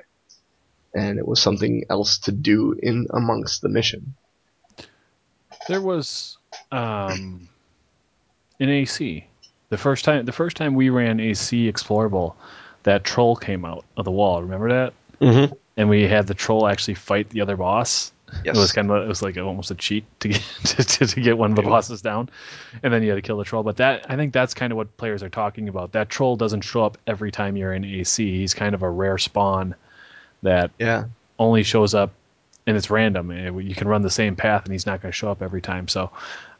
[0.95, 4.15] And it was something else to do in amongst the mission.
[5.67, 6.37] There was
[6.71, 7.49] um,
[8.59, 9.25] in AC.
[9.69, 12.35] The first time the first time we ran AC Explorable,
[12.83, 14.41] that troll came out of the wall.
[14.41, 14.93] Remember that?
[15.21, 15.53] Mm-hmm.
[15.77, 18.11] And we had the troll actually fight the other boss.
[18.43, 18.55] Yes.
[18.55, 21.37] It was kind of it was like almost a cheat to get to, to, get
[21.37, 22.29] one of the bosses down,
[22.83, 23.63] and then you had to kill the troll.
[23.63, 25.91] But that I think that's kind of what players are talking about.
[25.93, 28.37] That troll doesn't show up every time you're in AC.
[28.37, 29.75] He's kind of a rare spawn
[30.41, 31.05] that yeah
[31.37, 32.11] only shows up
[32.67, 33.31] and it's random.
[33.59, 35.87] You can run the same path and he's not going to show up every time.
[35.87, 36.11] So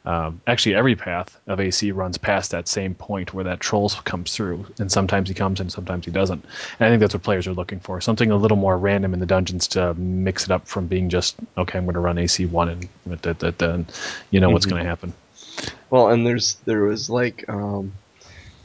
[0.05, 4.33] um, actually, every path of AC runs past that same point where that troll comes
[4.33, 6.43] through, and sometimes he comes and sometimes he doesn't.
[6.79, 9.19] And I think that's what players are looking for something a little more random in
[9.19, 12.45] the dungeons to mix it up from being just, okay, I'm going to run AC
[12.45, 12.89] 1 and,
[13.61, 13.93] and
[14.31, 14.53] you know mm-hmm.
[14.53, 15.13] what's going to happen.
[15.89, 17.93] Well, and there's there was like um,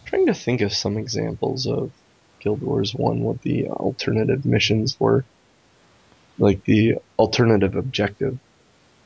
[0.05, 1.91] trying to think of some examples of
[2.39, 5.25] Guild Wars One what the alternative missions were,
[6.39, 8.39] like the alternative objective.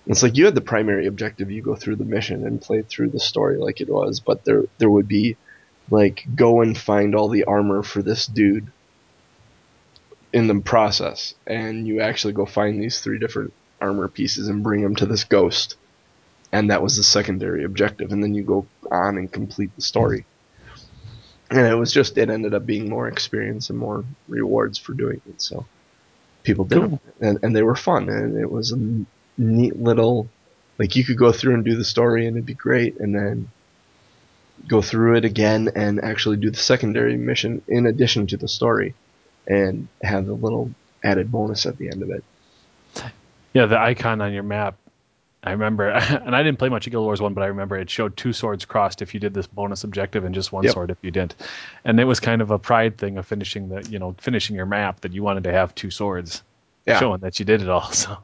[0.09, 3.11] It's like you had the primary objective, you go through the mission and play through
[3.11, 5.37] the story like it was, but there there would be
[5.90, 8.66] like go and find all the armor for this dude
[10.33, 14.83] in the process, and you actually go find these three different armor pieces and bring
[14.83, 15.77] them to this ghost,
[16.53, 20.25] and that was the secondary objective, and then you go on and complete the story.
[21.51, 25.21] And it was just it ended up being more experience and more rewards for doing
[25.29, 25.40] it.
[25.40, 25.66] So
[26.42, 26.88] people did Cool.
[26.88, 28.73] them, and, and they were fun, and it was
[29.38, 30.29] neat little
[30.79, 33.51] like you could go through and do the story and it'd be great, and then
[34.66, 38.94] go through it again and actually do the secondary mission in addition to the story,
[39.46, 40.70] and have the little
[41.05, 42.24] added bonus at the end of it.
[43.53, 44.77] Yeah, the icon on your map.
[45.42, 47.88] I remember, and I didn't play much of Guild Wars One, but I remember it
[47.88, 50.74] showed two swords crossed if you did this bonus objective, and just one Yep.
[50.74, 51.37] sword if you didn't.
[51.85, 54.66] And it was kind of a pride thing of finishing the, you know, finishing your
[54.66, 56.42] map that you wanted to have two swords,
[56.87, 57.88] Yeah, showing that you did it all.
[57.92, 58.18] So,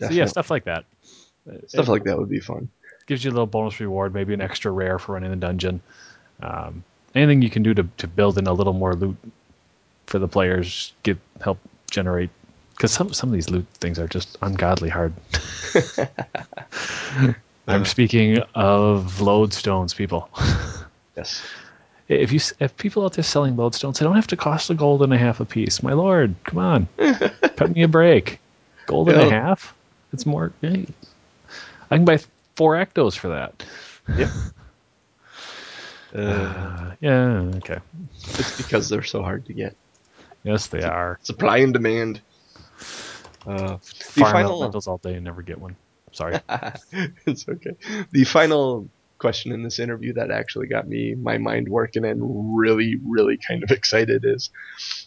[0.00, 0.84] so yeah, stuff like that.
[1.66, 2.68] stuff It like that would be fun.
[3.06, 5.80] gives you a little bonus reward, maybe an extra rare for running the dungeon.
[6.42, 6.82] Um,
[7.14, 9.16] anything you can do to, to build in a little more loot
[10.06, 11.58] for the players, get help
[11.90, 12.30] generate.
[12.76, 15.12] Because some some of these loot things are just ungodly hard.
[17.68, 17.84] I'm Uh.
[17.84, 20.28] speaking of lodestones, people.
[21.14, 21.42] Yes.
[22.08, 25.02] If you if people out there selling lodestones, they don't have to cost a gold
[25.02, 25.82] and a half a piece.
[25.82, 26.88] My lord, come on,
[27.56, 28.40] cut me a break.
[28.86, 29.74] Gold and a half?
[30.12, 30.52] It's more.
[30.60, 30.86] hey,
[31.90, 32.18] I can buy
[32.56, 33.64] four ectos for that.
[34.16, 34.28] Yep.
[36.14, 37.78] Uh, Uh, yeah, okay.
[38.24, 39.74] it's because they're so hard to get.
[40.44, 41.18] Yes, they are.
[41.22, 42.20] Supply and demand.
[43.46, 45.74] Uh, Farm final- all day and never get one.
[46.12, 46.38] Sorry.
[47.26, 47.76] it's okay.
[48.10, 48.88] The final
[49.22, 53.62] question in this interview that actually got me my mind working and really, really kind
[53.62, 54.50] of excited is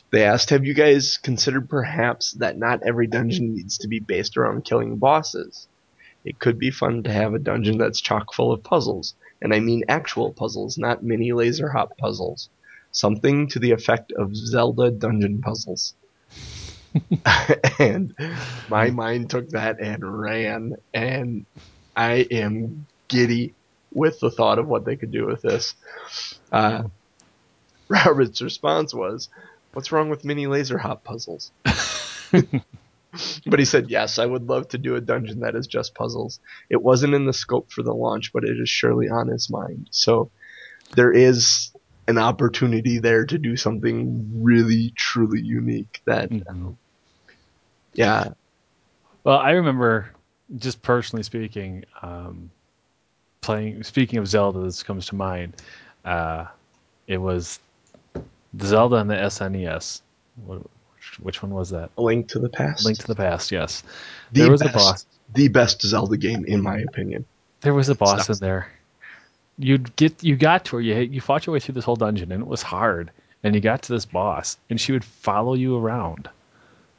[0.10, 4.38] they asked, Have you guys considered perhaps that not every dungeon needs to be based
[4.38, 5.68] around killing bosses?
[6.24, 9.60] It could be fun to have a dungeon that's chock full of puzzles, and I
[9.60, 12.50] mean actual puzzles, not mini laser hop puzzles.
[12.92, 15.94] Something to the effect of Zelda dungeon puzzles.
[17.80, 18.16] and
[18.70, 21.46] my mind took that and ran, and
[21.96, 23.54] I am giddy
[23.96, 25.74] with the thought of what they could do with this.
[26.52, 26.84] Uh,
[27.90, 29.30] Robert's response was,
[29.74, 31.52] "What's wrong with mini laser hop puzzles?"
[32.32, 36.40] but he said, "Yes, I would love to do a dungeon that is just puzzles.
[36.70, 39.88] It wasn't in the scope for the launch, but it is surely on his mind.
[39.92, 40.30] So
[40.96, 41.72] there is."
[42.08, 46.02] An opportunity there to do something really, truly unique.
[46.06, 46.78] That, Mhm.
[47.96, 48.34] yeah,
[49.24, 50.12] Well, I remember,
[50.56, 52.52] just personally speaking, um,
[53.46, 53.84] playing.
[53.84, 55.54] Speaking of Zelda, this comes to mind.
[56.04, 56.46] Uh,
[57.08, 57.60] it was
[58.62, 60.02] Zelda on the SNES.
[60.46, 61.92] Which, which one was that?
[61.98, 62.86] A Link to the Past.
[62.86, 63.52] Link to the Past.
[63.52, 63.84] Yes,
[64.32, 65.06] the there was best, a boss.
[65.34, 67.26] the best Zelda game in my opinion.
[67.62, 68.38] There was a boss Stuff.
[68.38, 68.72] in there.
[69.58, 70.82] You'd get you got to her.
[70.82, 73.12] You you fought your way through this whole dungeon, and it was hard.
[73.44, 76.28] And you got to this boss, and she would follow you around,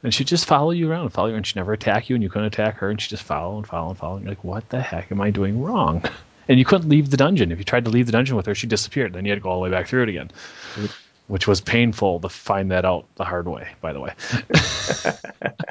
[0.01, 2.23] and she'd just follow you around, and follow you, and she'd never attack you, and
[2.23, 4.15] you couldn't attack her, and she'd just follow and follow and follow.
[4.15, 6.03] And you're like, what the heck am I doing wrong?
[6.47, 7.51] And you couldn't leave the dungeon.
[7.51, 9.13] If you tried to leave the dungeon with her, she disappeared.
[9.13, 10.31] Then you had to go all the way back through it again,
[10.75, 10.85] mm-hmm.
[11.27, 13.67] which was painful to find that out the hard way.
[13.81, 14.13] By the way.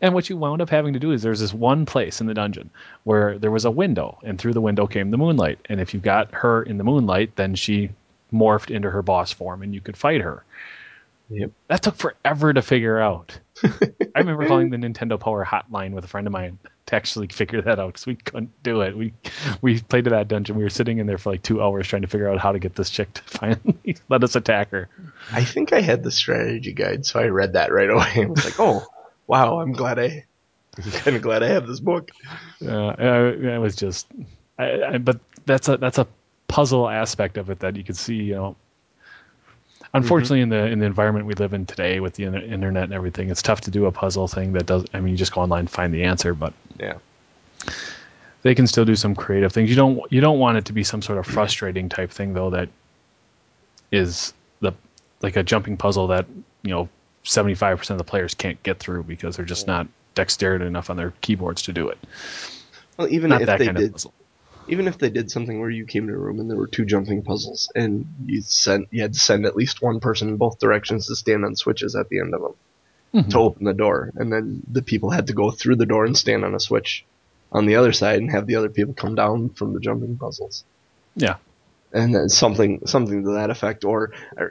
[0.00, 2.34] And what you wound up having to do is there's this one place in the
[2.34, 2.70] dungeon
[3.04, 5.58] where there was a window, and through the window came the moonlight.
[5.68, 7.90] And if you got her in the moonlight, then she
[8.32, 10.44] morphed into her boss form, and you could fight her.
[11.30, 11.52] Yep.
[11.68, 13.38] That took forever to figure out.
[13.64, 17.62] I remember calling the Nintendo Power hotline with a friend of mine to actually figure
[17.62, 18.96] that out because we couldn't do it.
[18.96, 19.14] We
[19.62, 20.56] we played to that dungeon.
[20.56, 22.58] We were sitting in there for like two hours trying to figure out how to
[22.58, 24.88] get this chick to finally let us attack her.
[25.32, 28.12] I think I had the strategy guide, so I read that right away.
[28.16, 28.84] I was like, "Oh,
[29.26, 29.60] wow!
[29.60, 30.26] I'm glad I,
[30.76, 32.10] I'm kind of glad I have this book."
[32.60, 34.08] Uh, it was just,
[34.58, 36.08] I, I, but that's a that's a
[36.48, 38.16] puzzle aspect of it that you can see.
[38.16, 38.56] You know,
[39.94, 40.52] unfortunately, mm-hmm.
[40.52, 43.42] in the in the environment we live in today with the internet and everything, it's
[43.42, 44.84] tough to do a puzzle thing that does.
[44.94, 46.94] I mean, you just go online and find the answer, but Yeah.
[48.42, 49.70] they can still do some creative things.
[49.70, 51.34] You don't you don't want it to be some sort of mm-hmm.
[51.34, 52.68] frustrating type thing though that
[53.90, 54.72] is the
[55.22, 56.26] like a jumping puzzle that
[56.62, 56.88] you know
[57.24, 60.90] seventy five percent of the players can't get through because they're just not dexterity enough
[60.90, 61.98] on their keyboards to do it.
[62.96, 64.12] Well, even Not if that they kind of did, puzzle.
[64.68, 66.84] Even if they did something where you came to a room and there were two
[66.84, 70.58] jumping puzzles, and you sent, you had to send at least one person in both
[70.60, 72.54] directions to stand on switches at the end of them
[73.14, 73.30] Mhm.
[73.30, 76.16] to open the door, and then the people had to go through the door and
[76.16, 77.04] stand on a switch
[77.50, 80.62] on the other side and have the other people come down from the jumping puzzles.
[81.16, 81.36] Yeah.
[81.92, 83.84] And then something something to that effect.
[83.84, 84.44] Or I,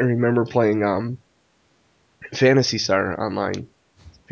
[0.00, 1.18] I remember playing um,
[2.32, 3.68] Phantasy Star online.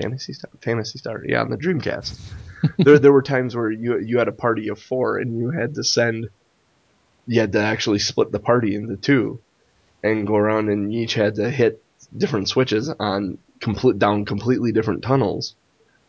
[0.01, 2.19] Phantasy Star, Phantasy Star, yeah, on the Dreamcast.
[2.79, 5.75] There, there were times where you you had a party of four and you had
[5.75, 6.29] to send,
[7.27, 9.41] you had to actually split the party into two,
[10.03, 11.83] and go around and you each had to hit
[12.17, 15.55] different switches on complete down completely different tunnels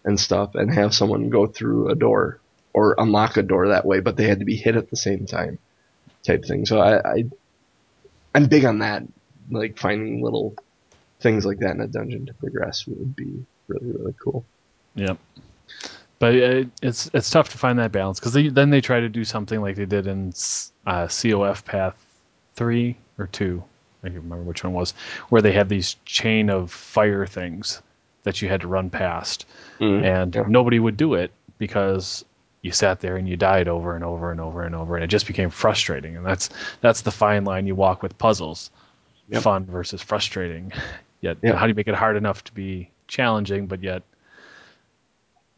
[0.03, 2.39] and stuff, and have someone go through a door
[2.73, 5.25] or unlock a door that way, but they had to be hit at the same
[5.25, 5.57] time,
[6.23, 6.65] type thing.
[6.65, 7.23] So I, I
[8.33, 9.03] I'm big on that,
[9.49, 10.55] like finding little
[11.21, 14.45] things like that in a dungeon to progress would be really really cool.
[14.95, 15.17] Yep.
[16.19, 19.23] But it, it's it's tough to find that balance because then they try to do
[19.25, 20.29] something like they did in
[20.87, 21.95] uh, COF Path
[22.55, 23.63] three or two.
[24.03, 24.93] I can't remember which one was,
[25.29, 27.81] where they had these chain of fire things
[28.23, 29.45] that you had to run past,
[29.79, 30.43] Mm, and yeah.
[30.47, 32.23] nobody would do it because
[32.61, 35.07] you sat there and you died over and over and over and over, and it
[35.07, 36.15] just became frustrating.
[36.17, 36.49] And that's
[36.81, 38.71] that's the fine line you walk with puzzles,
[39.29, 39.41] Yep.
[39.43, 40.71] fun versus frustrating.
[41.21, 41.55] Yet, Yep.
[41.55, 44.03] how do you make it hard enough to be challenging, but yet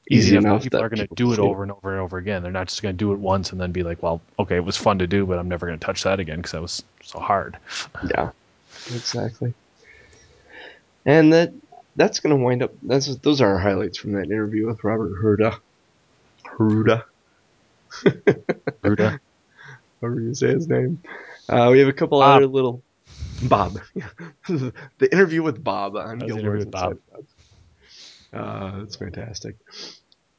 [0.10, 2.18] Easy enough enough People that are going to do it over and over and over
[2.18, 2.42] again.
[2.42, 4.64] They're not just going to do it once and then be like, "Well, okay, it
[4.64, 6.84] was fun to do, but I'm never going to touch that again because that was
[7.04, 7.58] so hard."
[8.10, 8.32] Yeah,
[8.88, 9.54] exactly.
[11.06, 11.54] And that
[11.96, 12.74] that's going to wind up.
[12.82, 15.60] That's those are our highlights from that interview with Robert Hrouda.
[16.46, 17.04] Hrouda,
[18.84, 19.20] Ruda.
[20.02, 21.02] however you say his name.
[21.50, 22.38] Uh, we have a couple Bob.
[22.38, 22.82] other little
[23.44, 23.80] Bob.
[24.48, 26.98] the interview with Bob on That was the Guild with Bob.
[27.12, 27.26] Bob.
[28.34, 29.56] Uh, that's fantastic.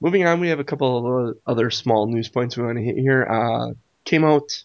[0.01, 2.97] Moving on, we have a couple of other small news points we want to hit
[2.97, 3.25] here.
[3.25, 3.73] Uh,
[4.05, 4.63] came out.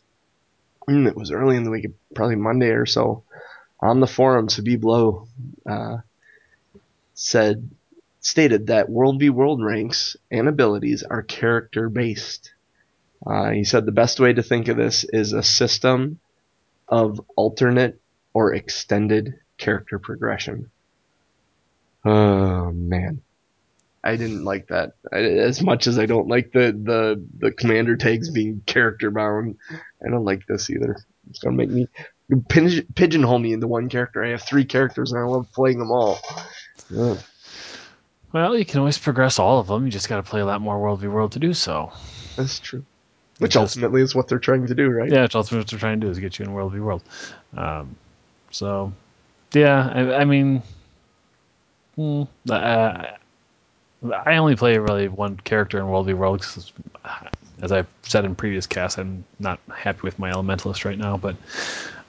[0.88, 3.24] mm, It was early in the week, probably Monday or so.
[3.80, 5.28] On the forums, Habib Loew
[5.68, 5.98] uh,
[7.14, 7.70] said
[8.22, 12.54] stated that World v World ranks and abilities are character based.
[13.26, 16.20] Uh, he said the best way to think of this is a system
[16.88, 18.00] of alternate
[18.34, 20.72] or extended character progression.
[22.06, 23.22] Oh man,
[24.04, 27.96] I didn't like that I, as much as I don't like the the the commander
[27.96, 29.58] tags being character bound.
[29.72, 30.98] I don't like this either.
[31.30, 31.88] It's gonna make me
[32.50, 34.24] pin- pigeonhole me into one character.
[34.24, 36.20] I have three characters and I love playing them all.
[36.98, 37.18] Ugh.
[38.34, 39.86] Well, you can always progress all of them.
[39.86, 41.92] You just got to play a lot more World v World to do so.
[42.36, 42.84] That's true.
[43.38, 45.12] Which Just- ultimately is what they're trying to do, right?
[45.12, 47.04] Yeah, it's ultimately what they're trying to do is get you in World v World.
[47.56, 47.96] Um,
[48.52, 48.92] so,
[49.54, 50.64] yeah, I, I mean,
[51.96, 53.06] hmm, uh,
[54.26, 56.74] I only play really one character in World v World 'cause,
[57.62, 61.36] as I've said in previous casts, I'm not happy with my Elementalist right now, but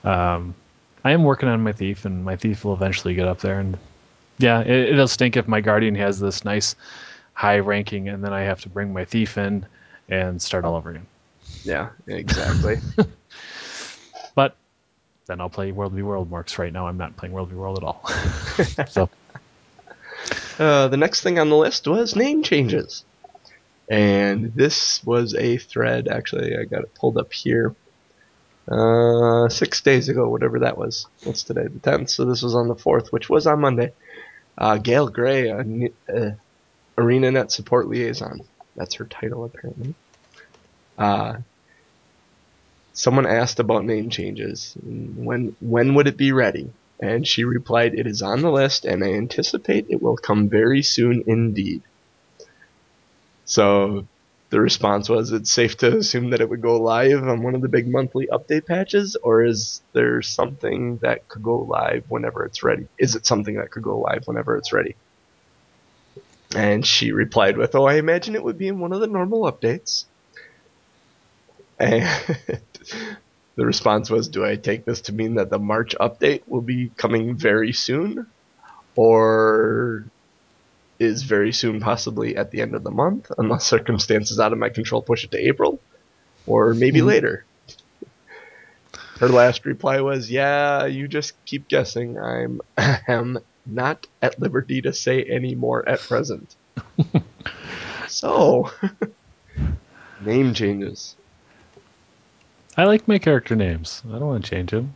[0.03, 0.53] um,
[1.05, 3.59] I am working on my Thief, and my Thief will eventually get up there.
[3.59, 3.77] And
[4.39, 6.75] yeah, it, it'll stink if my Guardian has this nice
[7.33, 9.65] high ranking, and then I have to bring my Thief in
[10.09, 11.07] and start all over again.
[11.63, 12.79] Yeah, exactly.
[14.35, 14.55] But
[15.27, 17.77] then I'll play World v World 'cause right now I'm not playing World v World
[17.77, 18.01] at all.
[18.87, 19.09] so
[20.59, 23.05] uh, the next thing on the list was name changes.
[23.89, 27.75] And this was a thread, actually, I got it pulled up here.
[28.67, 31.05] Uh, six days ago, whatever that was.
[31.23, 31.67] What's today?
[31.67, 32.09] The 10th.
[32.09, 33.93] So this was on the 4th, which was on Monday.
[34.57, 36.31] Uh, Gaile Gray, uh,
[36.97, 38.41] ArenaNet support liaison.
[38.75, 39.93] That's her title, apparently.
[40.97, 41.37] Uh,
[42.93, 44.75] someone asked about name changes.
[44.81, 46.71] When when would it be ready?
[46.99, 50.81] And she replied, "It is on the list, and I anticipate it will come very
[50.81, 51.81] soon indeed."
[53.45, 54.07] So
[54.49, 57.61] the response was, "It's safe to assume that it would go live on one of
[57.61, 62.63] the big monthly update patches, or is there something that could go live whenever it's
[62.63, 62.87] ready?
[62.97, 64.95] Is it something that could go live whenever it's ready?"
[66.55, 69.51] And she replied with, "Oh, I imagine it would be in one of the normal
[69.51, 70.05] updates."
[71.77, 72.07] And
[73.55, 76.91] the response was, "Do I take this to mean that the March update will be
[76.97, 78.27] coming very soon,
[78.95, 80.05] or
[80.99, 84.69] is very soon possibly at the end of the month, unless circumstances out of my
[84.69, 85.79] control push it to April,
[86.47, 87.05] or maybe Mhm.
[87.05, 87.45] later?"
[89.19, 92.17] Her last reply was, "Yeah, you just keep guessing.
[92.19, 92.59] I'm
[93.07, 96.55] am not at liberty to say any more at present."
[98.07, 98.69] so,
[100.19, 101.15] name changes.
[102.77, 104.01] I like my character names.
[104.07, 104.93] I don't want to change them.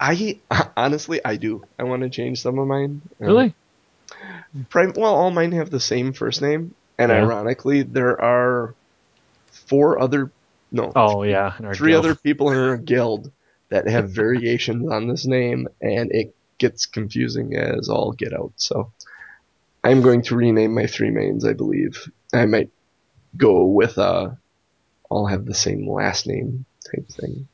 [0.00, 0.38] I
[0.76, 1.64] honestly, I do.
[1.78, 3.02] I want to change some of mine.
[3.20, 3.54] Uh, Really?
[4.70, 7.22] Prim- well, all mine have the same first name, and Yeah.
[7.22, 8.74] ironically, there are
[9.68, 10.30] four other,
[10.72, 12.04] no, Oh yeah, three guild.
[12.04, 13.30] other people in our guild
[13.70, 18.52] that have variations on this name, and it gets confusing as all get out.
[18.56, 18.90] So,
[19.82, 21.44] I'm going to rename my three mains.
[21.44, 22.70] I believe I might
[23.36, 24.38] go with a
[25.10, 27.46] all have the same last name type thing.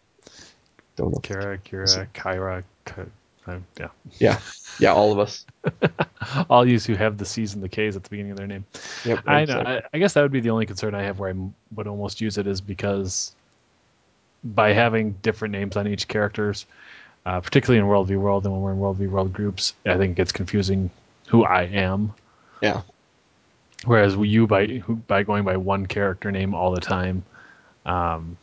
[0.96, 1.20] Don't know.
[1.22, 3.03] Kara, Kira, Kyra, K-
[3.46, 3.88] uh, yeah.
[4.18, 4.38] Yeah,
[4.78, 5.44] yeah, all of us.
[6.51, 8.64] All you who have the C's and the K's at the beginning of their name.
[9.05, 9.61] Yep, I know.
[9.61, 9.74] exactly.
[9.74, 11.86] I, I guess that would be the only concern I have where I m- would
[11.86, 13.32] almost use it is because
[14.44, 16.66] by having different names on each characters,
[17.26, 19.96] uh, particularly in World v World and when we're in World v World groups, I
[19.96, 20.90] think it gets confusing
[21.26, 22.12] who I am.
[22.62, 22.82] Yeah,
[23.84, 27.24] Whereas you by by going by one character name all the time,
[27.86, 28.36] um,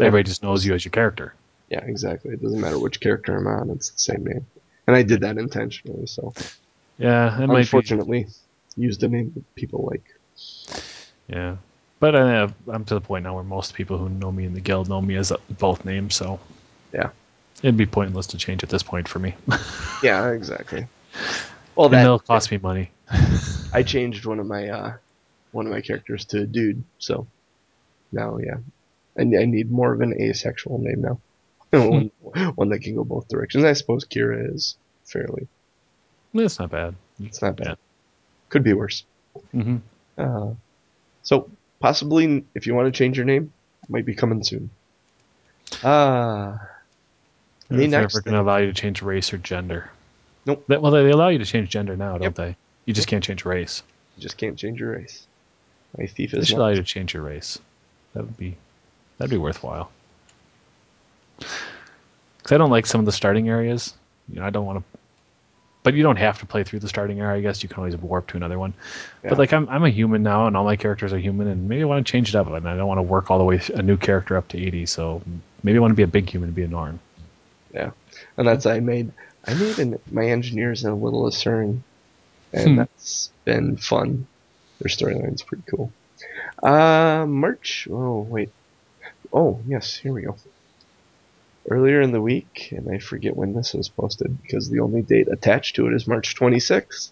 [0.00, 1.34] everybody just knows you as your character.
[1.68, 2.32] yeah, exactly.
[2.32, 4.46] It doesn't matter which character I'm on; it's the same name.
[4.86, 6.34] And I did that intentionally, so
[6.98, 7.54] Yeah, be.
[7.54, 8.26] unfortunately,
[8.76, 10.04] used a name that people like.
[11.28, 11.56] Yeah,
[12.00, 14.60] but I, I'm to the point now where most people who know me in the
[14.60, 16.40] guild know me as uh, both names, so
[16.92, 17.10] Yeah.
[17.62, 19.34] it'd be pointless to change at this point for me.
[20.02, 20.86] Yeah, exactly.
[21.76, 22.90] Well, and that it'll cost me money.
[23.72, 24.92] I changed one of my uh,
[25.52, 27.26] one of my characters to a dude, so
[28.12, 28.56] now yeah,
[29.18, 31.20] I, I need more of an asexual name now,
[31.70, 32.10] one,
[32.54, 33.64] one that can go both directions.
[33.64, 35.46] I suppose Kira is fairly.
[36.34, 36.94] It's not bad.
[37.22, 37.66] It's not bad.
[37.66, 37.74] Yeah.
[38.50, 39.04] Could be worse.
[39.52, 39.78] hmm
[40.18, 40.50] Uh,
[41.22, 41.50] so
[41.80, 43.52] possibly, if you want to change your name,
[43.88, 44.70] might be coming soon.
[45.82, 46.56] Uh,
[47.68, 49.90] the They're never going to allow you to change race or gender.
[50.46, 50.64] Nope.
[50.68, 52.34] That, well, they allow you to change gender now, don't Yep.
[52.34, 52.56] they?
[52.86, 53.82] You just can't change race.
[54.16, 55.26] you just can't change your race.
[55.96, 56.62] My thief They should not.
[56.62, 57.58] allow you to change your race.
[58.14, 58.56] That would be
[59.18, 59.90] that'd be worthwhile.
[61.38, 63.94] Because I don't like some of the starting areas.
[64.28, 64.98] You know, I don't want to.
[65.82, 67.38] But you don't have to play through the starting area.
[67.38, 68.74] I guess you can always warp to another one.
[69.24, 69.30] Yeah.
[69.30, 71.82] But like I'm, I'm a human now, and all my characters are human, and maybe
[71.82, 73.60] I want to change it up, and I don't want to work all the way
[73.74, 74.84] a new character up to 80.
[74.86, 75.22] So
[75.62, 76.98] maybe I want to be a big human and be a Norn.
[77.72, 77.92] Yeah,
[78.36, 79.12] and that's I made.
[79.46, 81.80] I made an, my engineers in a little Asuran,
[82.52, 82.76] and Hmm.
[82.76, 84.26] that's been fun.
[84.80, 85.90] Their storyline's pretty cool.
[86.62, 87.88] Uh, March.
[87.90, 88.50] Oh wait.
[89.32, 90.36] Oh yes, here we go.
[91.68, 95.28] Earlier in the week, and I forget when this was posted because the only date
[95.30, 97.10] attached to it is March 26th,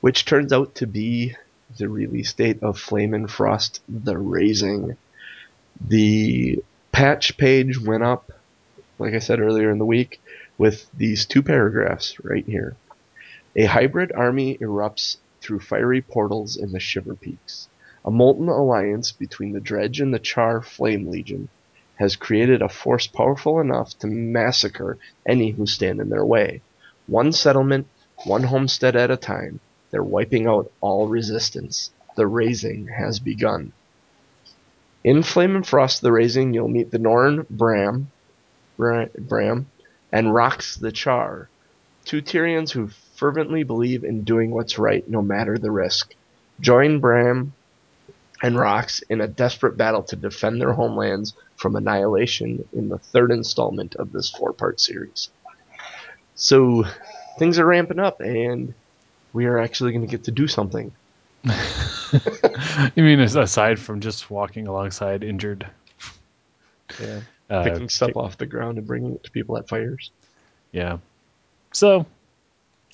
[0.00, 1.36] which turns out to be
[1.76, 4.96] the release date of Flame and Frost: The Razing.
[5.86, 6.62] The
[6.92, 8.30] patch page went up,
[8.98, 10.20] like I said earlier in the week,
[10.56, 12.76] with these two paragraphs right here.
[13.56, 17.68] A hybrid army erupts through fiery portals in the Shiver Peaks.
[18.06, 21.48] A molten alliance between the Dredge and the Char Flame Legion
[21.96, 26.60] has created a force powerful enough to massacre any who stand in their way.
[27.06, 27.86] One settlement,
[28.24, 31.92] one homestead at a time, they're wiping out all resistance.
[32.14, 33.72] The Razing has begun.
[35.02, 38.10] In Flame and Frost, the Razing, you'll meet the Norn Bram,
[38.76, 39.66] Bram,
[40.12, 41.48] and Rox the Char,
[42.04, 46.14] two Tyrians who fervently believe in doing what's right no matter the risk.
[46.60, 47.52] Join Bram
[48.44, 53.30] and Rox in a desperate battle to defend their homelands from annihilation in the third
[53.30, 55.30] installment of this four part series.
[56.34, 56.84] So
[57.38, 58.74] things are ramping up, and
[59.32, 60.92] we are actually going to get to do something.
[62.94, 65.66] you mean aside from just walking alongside injured,
[67.00, 67.20] Yeah.
[67.48, 70.10] uh, Picking stuff off the ground and bringing it to people at fires.
[70.70, 70.98] Yeah.
[71.72, 72.04] So,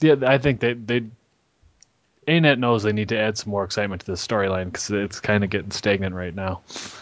[0.00, 1.06] yeah, I think they they
[2.30, 5.42] ANET knows they need to add some more excitement to this storyline because it's kind
[5.42, 6.60] of getting stagnant right now.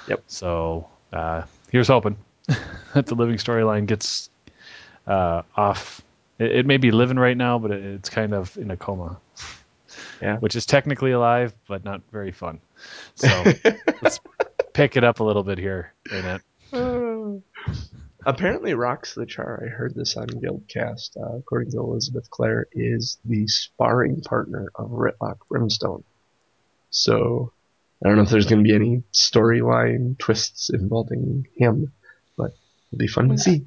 [0.09, 0.23] Yep.
[0.27, 2.17] So uh, here's hoping
[2.95, 4.31] that the living storyline gets
[5.07, 6.01] uh, off.
[6.39, 9.19] It, it may be living right now, but it, it's kind of in a coma.
[10.23, 10.39] Yeah.
[10.39, 12.61] Which is technically alive, but not very fun.
[13.15, 13.29] So
[14.03, 14.21] let's
[14.73, 16.41] pick it up a little bit here, ANET.
[18.29, 23.17] Apparently, Rox the Char, I heard this on Guildcast, uh, according to Elizabeth Clare, is
[23.25, 26.05] the sparring partner of Rytlock Brimstone.
[26.91, 27.53] So,
[28.05, 31.91] I don't know if there's going to be any storyline twists involving him,
[32.37, 32.53] but
[32.89, 33.65] it'll be fun to see.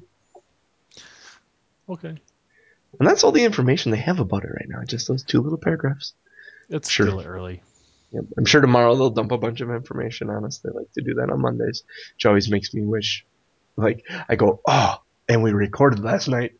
[1.88, 2.16] Okay.
[3.00, 5.58] And that's all the information they have about it right now, just those two little
[5.58, 6.14] paragraphs.
[6.68, 7.06] It's Sure.
[7.06, 7.64] still early.
[8.12, 8.26] Yep.
[8.38, 10.58] I'm sure tomorrow they'll dump a bunch of information on us.
[10.58, 11.82] They like to do that on Mondays,
[12.14, 13.26] which always makes me wish,
[13.76, 14.96] like, I go, oh,
[15.28, 16.52] and we recorded last night.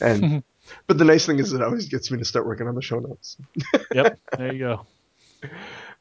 [0.00, 0.42] And,
[0.86, 2.98] but the nice thing is it always gets me to start working on the show
[2.98, 3.36] notes.
[3.94, 4.18] Yep.
[4.38, 4.86] There you go.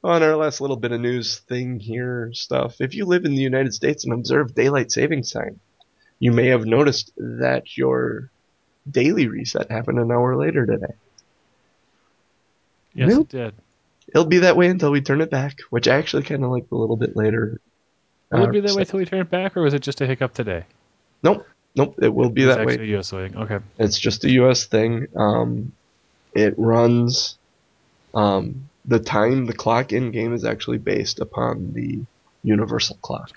[0.03, 2.81] On our last little bit of news thing here, stuff.
[2.81, 5.59] If you live in the United States and observe daylight savings time,
[6.19, 8.29] you may have noticed that your
[8.89, 10.93] daily reset happened an hour later today.
[12.93, 13.27] Yes, Nope.
[13.27, 13.53] it did.
[14.09, 16.65] It'll be that way until we turn it back, which I actually kind of like
[16.71, 17.59] a little bit later.
[18.33, 20.05] Will it be that way till we turn it back, or was it just a
[20.07, 20.63] hiccup today?
[21.23, 21.95] Nope, nope.
[22.01, 22.75] It will be It's that way.
[22.77, 23.35] a US thing.
[23.37, 23.59] Okay.
[23.79, 24.65] It's just a U.S.
[24.65, 25.07] thing.
[25.15, 25.71] Um,
[26.33, 27.37] it runs.
[28.13, 31.99] Um, the time, the clock in game is actually based upon the
[32.43, 33.31] universal clock,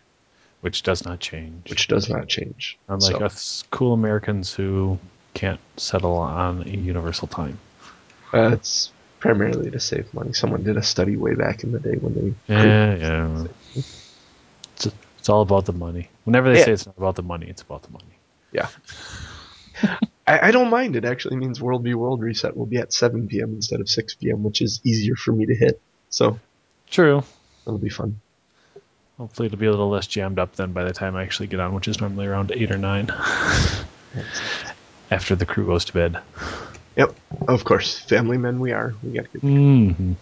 [0.61, 1.70] which does not change.
[1.70, 2.76] which does not change.
[2.88, 4.99] Unlike So, us cool Americans who
[5.34, 7.59] can't settle on a universal time.
[8.34, 8.90] uh, it's
[9.20, 10.32] primarily to save money.
[10.32, 12.14] Someone did a study way back in the day when
[12.47, 12.53] they.
[12.55, 13.44] Yeah, yeah.
[15.27, 16.09] It's, it's all about the money.
[16.24, 16.64] Whenever they Yeah.
[16.66, 18.05] say it's not about the money, it's about the money.
[18.53, 18.68] Yeah.
[20.27, 20.95] I, I don't mind.
[20.97, 23.51] It actually means World v World Reset will be at 7 p.m.
[23.55, 25.81] instead of 6 p.m., which is easier for me to hit.
[26.11, 26.39] So
[26.91, 27.22] True.
[27.66, 28.20] it'll be fun.
[29.18, 31.59] Hopefully it'll be a little less jammed up then by the time I actually get
[31.61, 33.09] on, which is normally around eight or nine
[35.11, 36.18] after the crew goes to bed.
[36.97, 37.14] Yep.
[37.49, 38.95] Of course, family men we are.
[39.03, 40.12] We got to hmm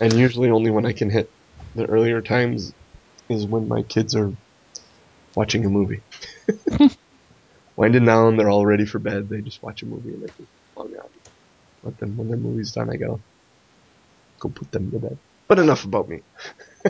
[0.00, 1.28] And usually only when I can hit
[1.74, 2.72] the earlier times
[3.28, 4.32] is when my kids are
[5.34, 6.02] watching a movie.
[7.76, 9.28] Winding down, they're all ready for bed.
[9.28, 10.46] They just watch a movie and I can
[10.76, 11.10] log out.
[11.82, 13.20] Let them, when their movie's done, I go,
[14.40, 15.18] go put them to bed.
[15.46, 16.22] But enough about me.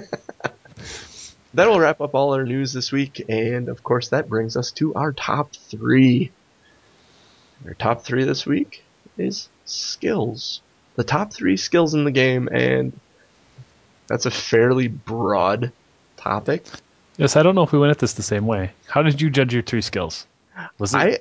[1.55, 4.73] that will wrap up all our news this week, and of course, that brings us
[4.73, 6.31] to our top three.
[7.67, 8.85] Our top three this week
[9.19, 10.63] is skills.
[10.95, 12.99] The top three skills in the game, and
[14.07, 15.73] that's a fairly broad
[16.27, 16.67] topic.
[17.17, 18.73] Yes, I don't know if we went at this the same way.
[18.87, 20.27] How did you judge your three skills?
[20.79, 21.19] Was it I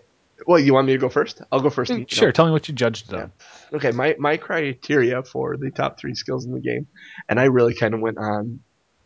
[0.48, 1.42] well, you want me to go first?
[1.52, 1.92] I'll go first.
[1.92, 2.28] Mm, and sure?
[2.28, 2.32] know.
[2.32, 3.24] Tell me what you judged it Yeah.
[3.24, 3.32] on.
[3.74, 6.88] Okay, my my criteria for the top three skills in the game,
[7.30, 8.60] and I really kind of went on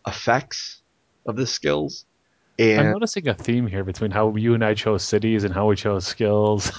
[0.08, 0.82] effects
[1.28, 2.06] of the skills,
[2.60, 5.76] I'm noticing a theme here between how you and I chose cities and how we
[5.76, 6.72] chose skills.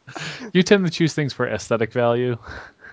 [0.52, 2.38] you tend to choose things for aesthetic value,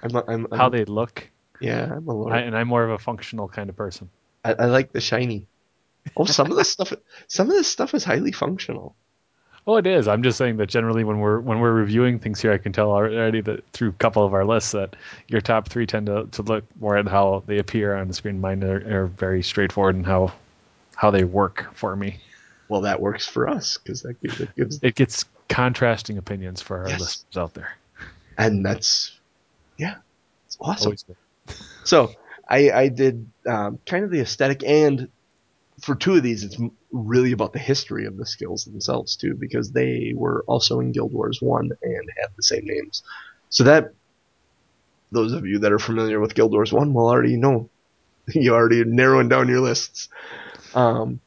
[0.03, 1.29] I'm, a, I'm, I'm how they look,
[1.61, 2.33] yeah, I'm a little.
[2.33, 4.09] I, and I'm more of a functional kind of person.
[4.43, 5.47] I, I like the shiny.
[6.17, 6.93] Oh, some of this stuff,
[7.27, 8.95] some of this stuff is highly functional.
[9.67, 10.07] Oh, it is.
[10.07, 12.91] I'm just saying that generally when we're when we're reviewing things here, I can tell
[12.91, 14.95] already that through a couple of our lists that
[15.27, 18.39] your top three tend to, to look more at how they appear on the screen.
[18.39, 20.33] Mine are, are very straightforward and how
[20.95, 22.19] how they work for me.
[22.67, 26.83] Well, that works for us because that gives, it gives, It gets contrasting opinions for
[26.83, 26.99] our Yes.
[26.99, 27.75] listeners out there.
[28.37, 29.19] and that's,
[29.77, 29.95] yeah,
[30.47, 30.95] it's awesome.
[31.83, 32.11] So
[32.47, 35.09] I, I did um, kind of the aesthetic, and
[35.81, 36.57] for two of these, it's
[36.91, 41.13] really about the history of the skills themselves too, because they were also in Guild
[41.13, 43.03] Wars One and had the same names.
[43.49, 43.93] So that
[45.11, 47.69] those of you that are familiar with Guild Wars One will already know.
[48.27, 50.09] you already narrowing down your lists.
[50.73, 51.19] Um,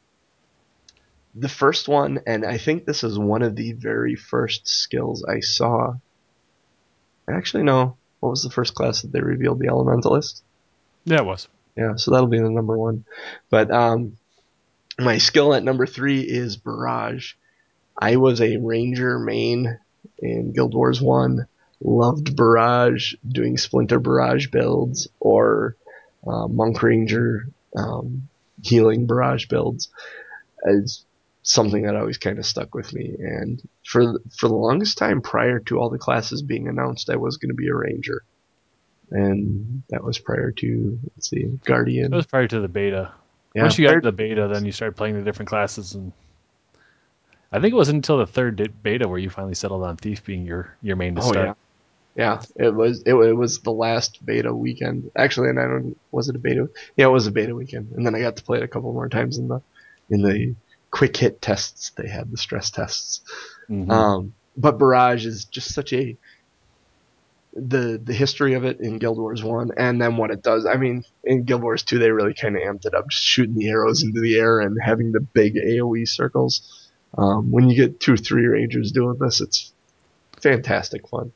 [1.35, 5.39] the first one, and I think this is one of the very first skills I
[5.39, 5.93] saw.
[7.29, 7.97] Actually, no.
[8.19, 9.59] What was the first class that they revealed?
[9.59, 10.41] The Elementalist.
[11.05, 11.47] Yeah, it was.
[11.77, 13.05] Yeah, so that'll be the number one.
[13.49, 14.17] But um,
[14.99, 17.33] my skill at number three is Barrage.
[17.97, 19.79] I was a Ranger main
[20.19, 21.47] in Guild Wars 1.
[21.81, 25.75] Loved Barrage, doing Splinter Barrage builds or
[26.27, 28.27] uh, Monk Ranger um,
[28.61, 29.89] healing Barrage builds.
[30.63, 31.05] It's
[31.41, 33.15] something that always kind of stuck with me.
[33.17, 37.37] And for for the longest time prior to all the classes being announced, I was
[37.37, 38.23] going to be a Ranger.
[39.11, 42.13] And that was prior to, let's see, Guardian.
[42.13, 43.13] It was prior to the beta.
[43.55, 45.95] Yeah, Once you got prior- to the beta, then you started playing the different classes,
[45.95, 46.11] and
[47.51, 50.45] I think it wasn't until the third beta where you finally settled on Thief being
[50.45, 51.57] your your main to Oh start.
[52.15, 52.65] yeah, yeah.
[52.67, 56.35] It was it, it was the last beta weekend actually, and I don't was it
[56.35, 56.69] a beta?
[56.95, 58.93] Yeah, it was a beta weekend, and then I got to play it a couple
[58.93, 59.61] more times in the
[60.11, 60.55] in the
[60.91, 63.21] quick hit tests they had, the stress tests.
[63.69, 63.89] Mhm.
[63.91, 66.17] Um, but Barrage is just such a
[67.59, 70.65] the the history of it in Guild Wars One, and then what it does.
[70.65, 73.55] I mean, in Guild Wars Two, they really kind of amped it up, just shooting
[73.55, 76.87] the arrows into the air and having the big AOE circles.
[77.17, 79.71] Um, when you get two, three rangers doing this, it's
[80.41, 81.31] fantastic fun.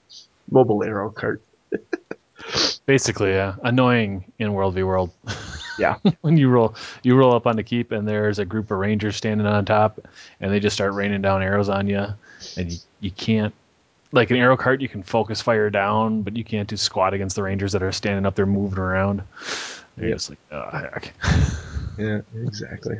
[0.50, 1.42] Mobile arrow cart.
[2.86, 5.12] Basically, yeah, annoying in World v World.
[5.80, 5.98] Yeah.
[6.22, 9.16] when you roll you roll up on the keep and there's a group of rangers
[9.16, 10.00] standing on top
[10.40, 12.06] and they just start raining down arrows on you
[12.58, 13.56] and you, you can't
[14.14, 17.36] like an arrow cart you can focus fire down but you can't do squat against
[17.36, 19.22] the rangers that are standing up there moving around
[19.98, 21.14] you're just like oh heck
[21.98, 23.00] Yeah, exactly.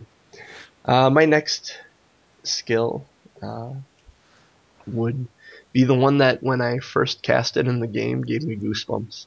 [0.86, 1.78] Uh, my next
[2.44, 3.06] skill
[3.42, 3.74] uh,
[4.88, 5.28] would
[5.72, 9.26] be the one that when I first cast it in the game gave me goosebumps.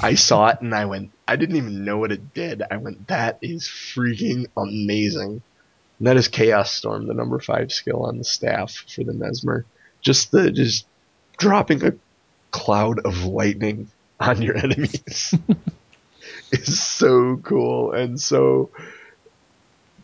[0.00, 2.62] I saw it and I went, I didn't even know what it did.
[2.70, 5.42] I went, that is freaking amazing.
[5.98, 9.64] And that is Chaos Storm, the number five skill on the staff for the Mesmer.
[10.06, 10.86] Just the, just
[11.36, 11.92] dropping a
[12.52, 13.90] cloud of lightning
[14.20, 15.34] on your enemies
[16.52, 18.70] is so cool and so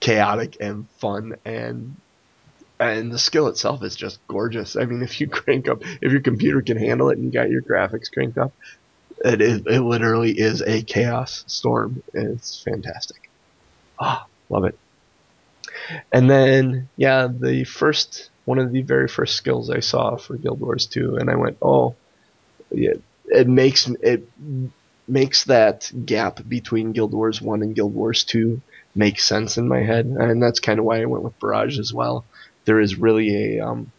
[0.01, 1.95] chaotic and fun and
[2.81, 4.75] and the skill itself is just gorgeous.
[4.75, 7.49] I mean, if you crank up, if your computer can handle it and you got
[7.49, 8.53] your graphics cranked up,
[9.25, 12.03] It, is, it literally is a chaos storm.
[12.13, 13.31] It's fantastic.
[14.01, 14.77] Ah, love it.
[16.11, 20.61] And then, yeah, the first one of the very first skills I saw for Guild
[20.61, 21.95] Wars 2, and I went, oh,
[22.71, 22.95] yeah,
[23.27, 24.29] it makes it
[25.09, 28.61] makes that gap between Guild Wars 1 and Guild Wars 2
[28.95, 31.93] make sense in my head, and that's kind of why I went with Barrage as
[31.93, 32.25] well.
[32.65, 33.91] There is really a um,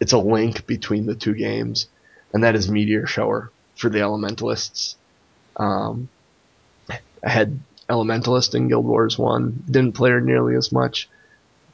[0.00, 1.88] it's a link between the two games,
[2.32, 4.96] and that is Meteor Shower for the Elementalists.
[5.56, 6.08] Um,
[6.90, 11.08] I had Elementalist in Guild Wars 1, didn't play her nearly as much,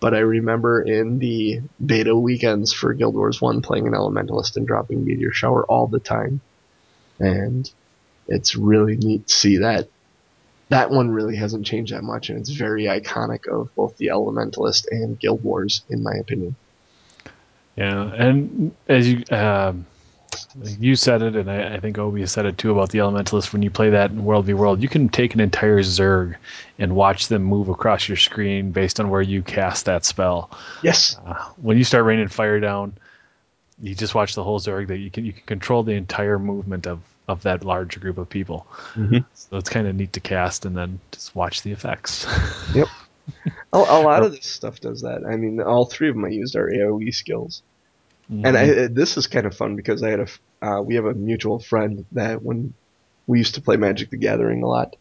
[0.01, 4.67] but I remember in the beta weekends for Guild Wars 1 playing an Elementalist and
[4.67, 6.41] dropping Meteor Shower all the time.
[7.19, 7.71] And
[8.27, 9.89] it's really neat to see that
[10.71, 14.87] that one really hasn't changed that much, and it's very iconic of both the Elementalist
[14.91, 16.55] and Guild Wars, in my opinion.
[17.77, 19.87] Yeah, and as you um,
[20.79, 23.53] you said it, and I, I, think Obi said it too about the Elementalist.
[23.53, 26.37] When you play that in World v World, you can take an entire Zerg
[26.79, 30.51] and watch them move across your screen based on where you cast that spell.
[30.83, 31.17] Yes.
[31.25, 32.95] Uh, when you start raining fire down,
[33.83, 34.89] you just watch the whole Zerg.
[34.89, 38.29] That you can you can control the entire movement of of that large group of
[38.29, 38.67] people.
[38.95, 39.19] Mm-hmm.
[39.35, 42.27] So it's kind of neat to cast and then just watch the effects.
[42.75, 42.89] yep.
[43.73, 45.25] A, a, lot of this stuff does that.
[45.25, 47.63] I mean, all three of them I used are AOE skills.
[48.31, 48.47] Mm-hmm.
[48.47, 50.29] And I, this is kind of fun because I had a
[50.65, 52.75] uh, we have a mutual friend that when
[53.27, 54.97] we used to play Magic the Gathering a lot,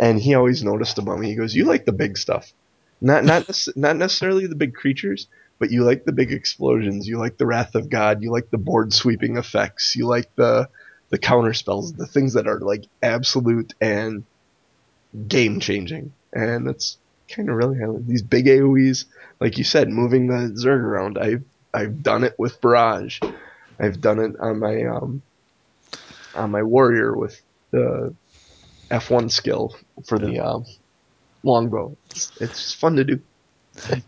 [0.00, 1.28] and he always noticed about me.
[1.28, 2.52] He goes, "You like the big stuff,
[3.00, 7.06] not not not necessarily the big creatures, but you like the big explosions.
[7.06, 8.22] You like the Wrath of God.
[8.22, 9.94] You like the board sweeping effects.
[9.94, 10.68] You like the
[11.10, 14.24] the counter spells, the things that are like absolute and
[15.28, 16.12] game changing.
[16.32, 16.98] And that's
[17.28, 19.04] kind of really how these big AoEs,
[19.40, 21.18] like you said, moving the Zerg around.
[21.18, 21.44] I've
[21.76, 23.20] I've done it with Barrage.
[23.78, 25.20] I've done it on my um,
[26.34, 27.38] on my warrior with
[27.70, 28.14] the
[28.90, 30.64] F1 skill for the um,
[31.42, 31.94] longbow.
[32.10, 33.20] It's, it's fun to do.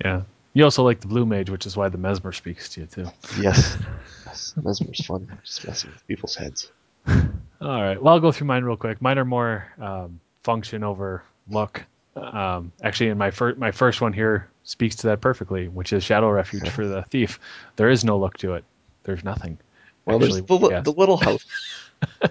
[0.03, 0.23] yeah.
[0.55, 3.07] You also like the blue mage, which is why the mesmer speaks to you too.
[3.39, 3.77] Yes.
[4.27, 4.55] yes.
[4.57, 5.39] Mesmer's fun.
[5.45, 6.73] Just messing with people's heads.
[7.07, 7.19] All
[7.61, 8.03] right.
[8.03, 9.03] Well, I'll go through mine real quick.
[9.03, 11.85] Mine are more um, function over look.
[12.17, 16.05] Um, actually, in my first my first one here speaks to that perfectly, which is
[16.05, 17.41] Shadow Refuge for the thief.
[17.77, 18.65] There is no look to it.
[19.05, 19.57] There's nothing.
[20.05, 21.47] Well, Actually, there's the, the little house.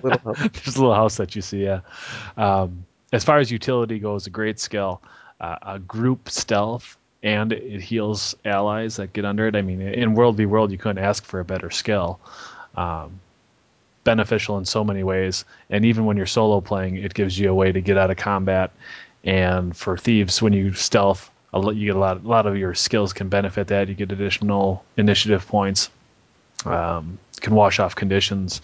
[0.03, 0.49] little house.
[0.53, 1.63] there's a little house that you see.
[1.63, 1.79] Yeah.
[2.38, 5.01] Um, as far as utility goes, a great skill.
[5.41, 9.55] Uh, a group stealth and it heals allies that get under it.
[9.55, 12.19] I mean, in World v World, you couldn't ask for a better skill.
[12.75, 13.19] Um,
[14.03, 15.43] beneficial in so many ways.
[15.71, 18.17] And even when you're solo playing, it gives you a way to get out of
[18.17, 18.71] combat.
[19.23, 22.24] And for thieves, when you stealth, you get a lot.
[22.24, 23.88] A lot of your skills can benefit that.
[23.88, 25.89] You get additional initiative points.
[26.66, 28.62] Um, can wash off conditions.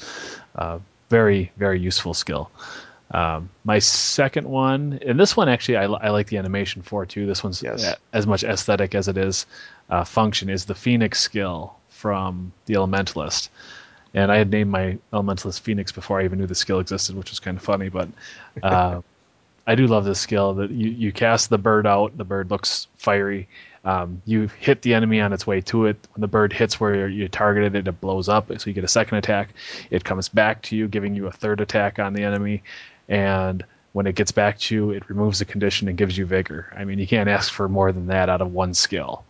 [0.56, 0.80] Uh,
[1.10, 2.50] very very useful skill.
[3.12, 7.26] Um, my second one, and this one actually I, I like the animation for too.
[7.26, 7.96] This one's yes.
[8.12, 9.46] as much aesthetic as it is
[9.90, 10.50] uh, function.
[10.50, 13.50] Is the Phoenix skill from the Elementalist
[14.14, 17.32] and I had named my Elementalist Phoenix before I even knew the skill existed, which
[17.32, 17.90] was kind of funny.
[17.90, 18.10] But
[18.62, 19.02] uh,
[19.66, 22.18] I do love this skill that you, you cast the bird out.
[22.18, 23.48] The bird looks fiery.
[23.86, 25.98] Um, you hit the enemy on its way to it.
[26.14, 28.90] When the bird hits where you targeted it, it blows up, so you get a
[28.90, 29.50] second attack.
[29.90, 32.64] It comes back to you, giving you a third attack on the enemy,
[33.10, 36.74] and when it gets back to you, it removes the condition and gives you vigor.
[36.76, 39.24] I mean, you can't ask for more than that out of one skill.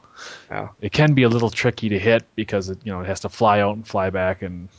[0.50, 0.70] Yeah.
[0.82, 3.30] It can be a little tricky to hit because it, you know it has to
[3.30, 4.70] fly out and fly back, and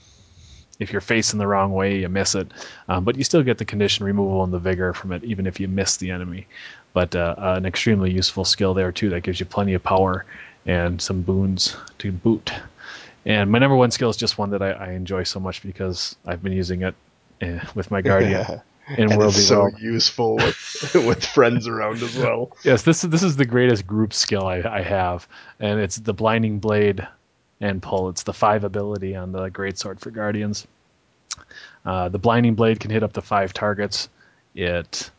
[0.79, 2.51] if you're facing the wrong way, you miss it.
[2.89, 5.61] Um, but you still get the condition removal and the vigor from it, even if
[5.61, 6.47] you miss the enemy.
[6.93, 10.25] But uh, uh, an extremely useful skill there too that gives you plenty of power
[10.67, 12.53] and some boons to boot.
[13.27, 16.15] And my number one skill is just one that I, I enjoy so much because
[16.27, 16.95] I've been using it
[17.43, 18.61] uh, with my guardian.
[18.97, 19.81] in and World it's so World.
[19.81, 22.57] useful with, with friends around as well.
[22.65, 25.27] Yes, this is this is the greatest group skill I, I have,
[25.59, 27.07] and it's the blinding blade
[27.65, 28.11] and pull.
[28.11, 30.67] It's the five ability on the great sword for guardians.
[31.85, 34.11] Uh, the blinding blade can hit up to five targets.
[34.55, 35.11] It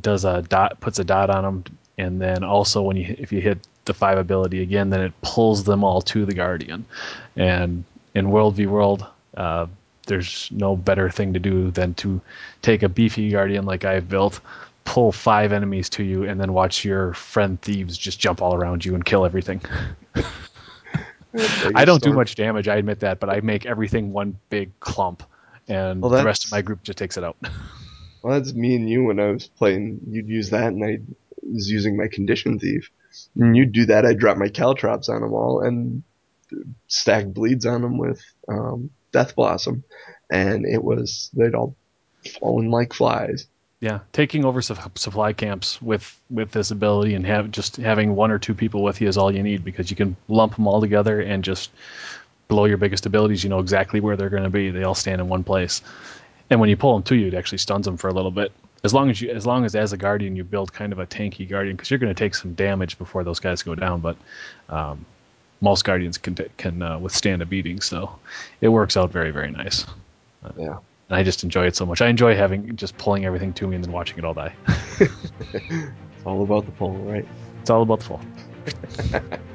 [0.00, 1.64] does a dot, puts a dot on them,
[1.98, 5.64] and then also when you if you hit the five ability again, then it pulls
[5.64, 6.86] them all to the guardian.
[7.36, 9.06] And in World v World,
[9.36, 9.66] uh,
[10.06, 12.22] there's no better thing to do than to
[12.62, 14.40] take a beefy guardian like I've built,
[14.86, 18.82] pull five enemies to you, and then watch your friend thieves just jump all around
[18.84, 19.60] you and kill everything.
[21.74, 25.22] I don't do much damage, I admit that, but I make everything one big clump,
[25.68, 27.36] and well, the rest of my group just takes it out.
[28.22, 30.00] well, that's me and you when I was playing.
[30.08, 30.98] You'd use that, and I
[31.42, 32.90] was using my condition thief.
[33.34, 36.02] And you'd do that, I'd drop my caltrops on them all, and
[36.88, 39.84] stack bleeds on them with um, Death Blossom,
[40.30, 41.76] and it was they'd all
[42.40, 43.46] fallen like flies.
[43.80, 48.30] Yeah, taking over su- supply camps with with this ability and have just having one
[48.30, 50.80] or two people with you is all you need because you can lump them all
[50.80, 51.70] together and just
[52.48, 53.44] blow your biggest abilities.
[53.44, 54.70] You know exactly where they're going to be.
[54.70, 55.82] They all stand in one place,
[56.48, 58.50] and when you pull them to you, it actually stuns them for a little bit.
[58.82, 61.06] As long as you, as long as as a guardian you build kind of a
[61.06, 64.16] tanky guardian because you're going to take some damage before those guys go down, but
[64.70, 65.04] um,
[65.60, 68.18] most guardians can can uh, withstand a beating, so
[68.62, 69.84] it works out very very nice.
[70.56, 70.78] Yeah.
[71.08, 72.00] And I just enjoy it so much.
[72.00, 74.54] I enjoy having just pulling everything to me and then watching it all die.
[74.98, 77.24] It's all about the pull, right?
[77.60, 78.20] It's all about the full.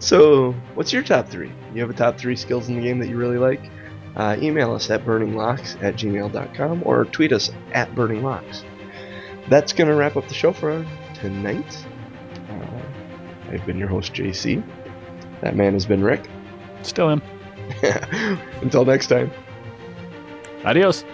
[0.00, 1.52] So, what's your top three?
[1.74, 3.60] You have a top three skills in the game that you really like?
[4.16, 8.64] Uh, email us at burninglocks at gmail.com or tweet us at burninglocks.
[9.50, 11.86] That's going to wrap up the show for tonight.
[12.48, 12.82] Uh,
[13.50, 14.64] I've been your host, JC.
[15.42, 16.28] That man has been Rick.
[16.80, 17.22] Still am.
[18.62, 19.30] Until next time.
[20.62, 21.06] Adiós.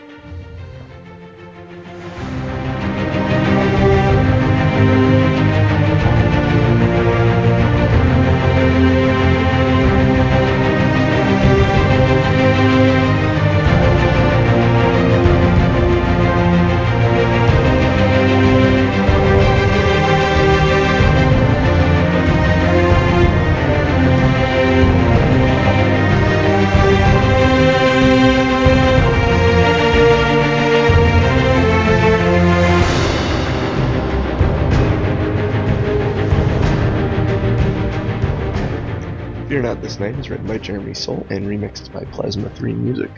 [40.27, 43.13] Is written by Jeremy Soule and remixed by Plasma 3 Music.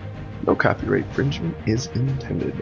[0.46, 2.54] No copyright infringement is intended.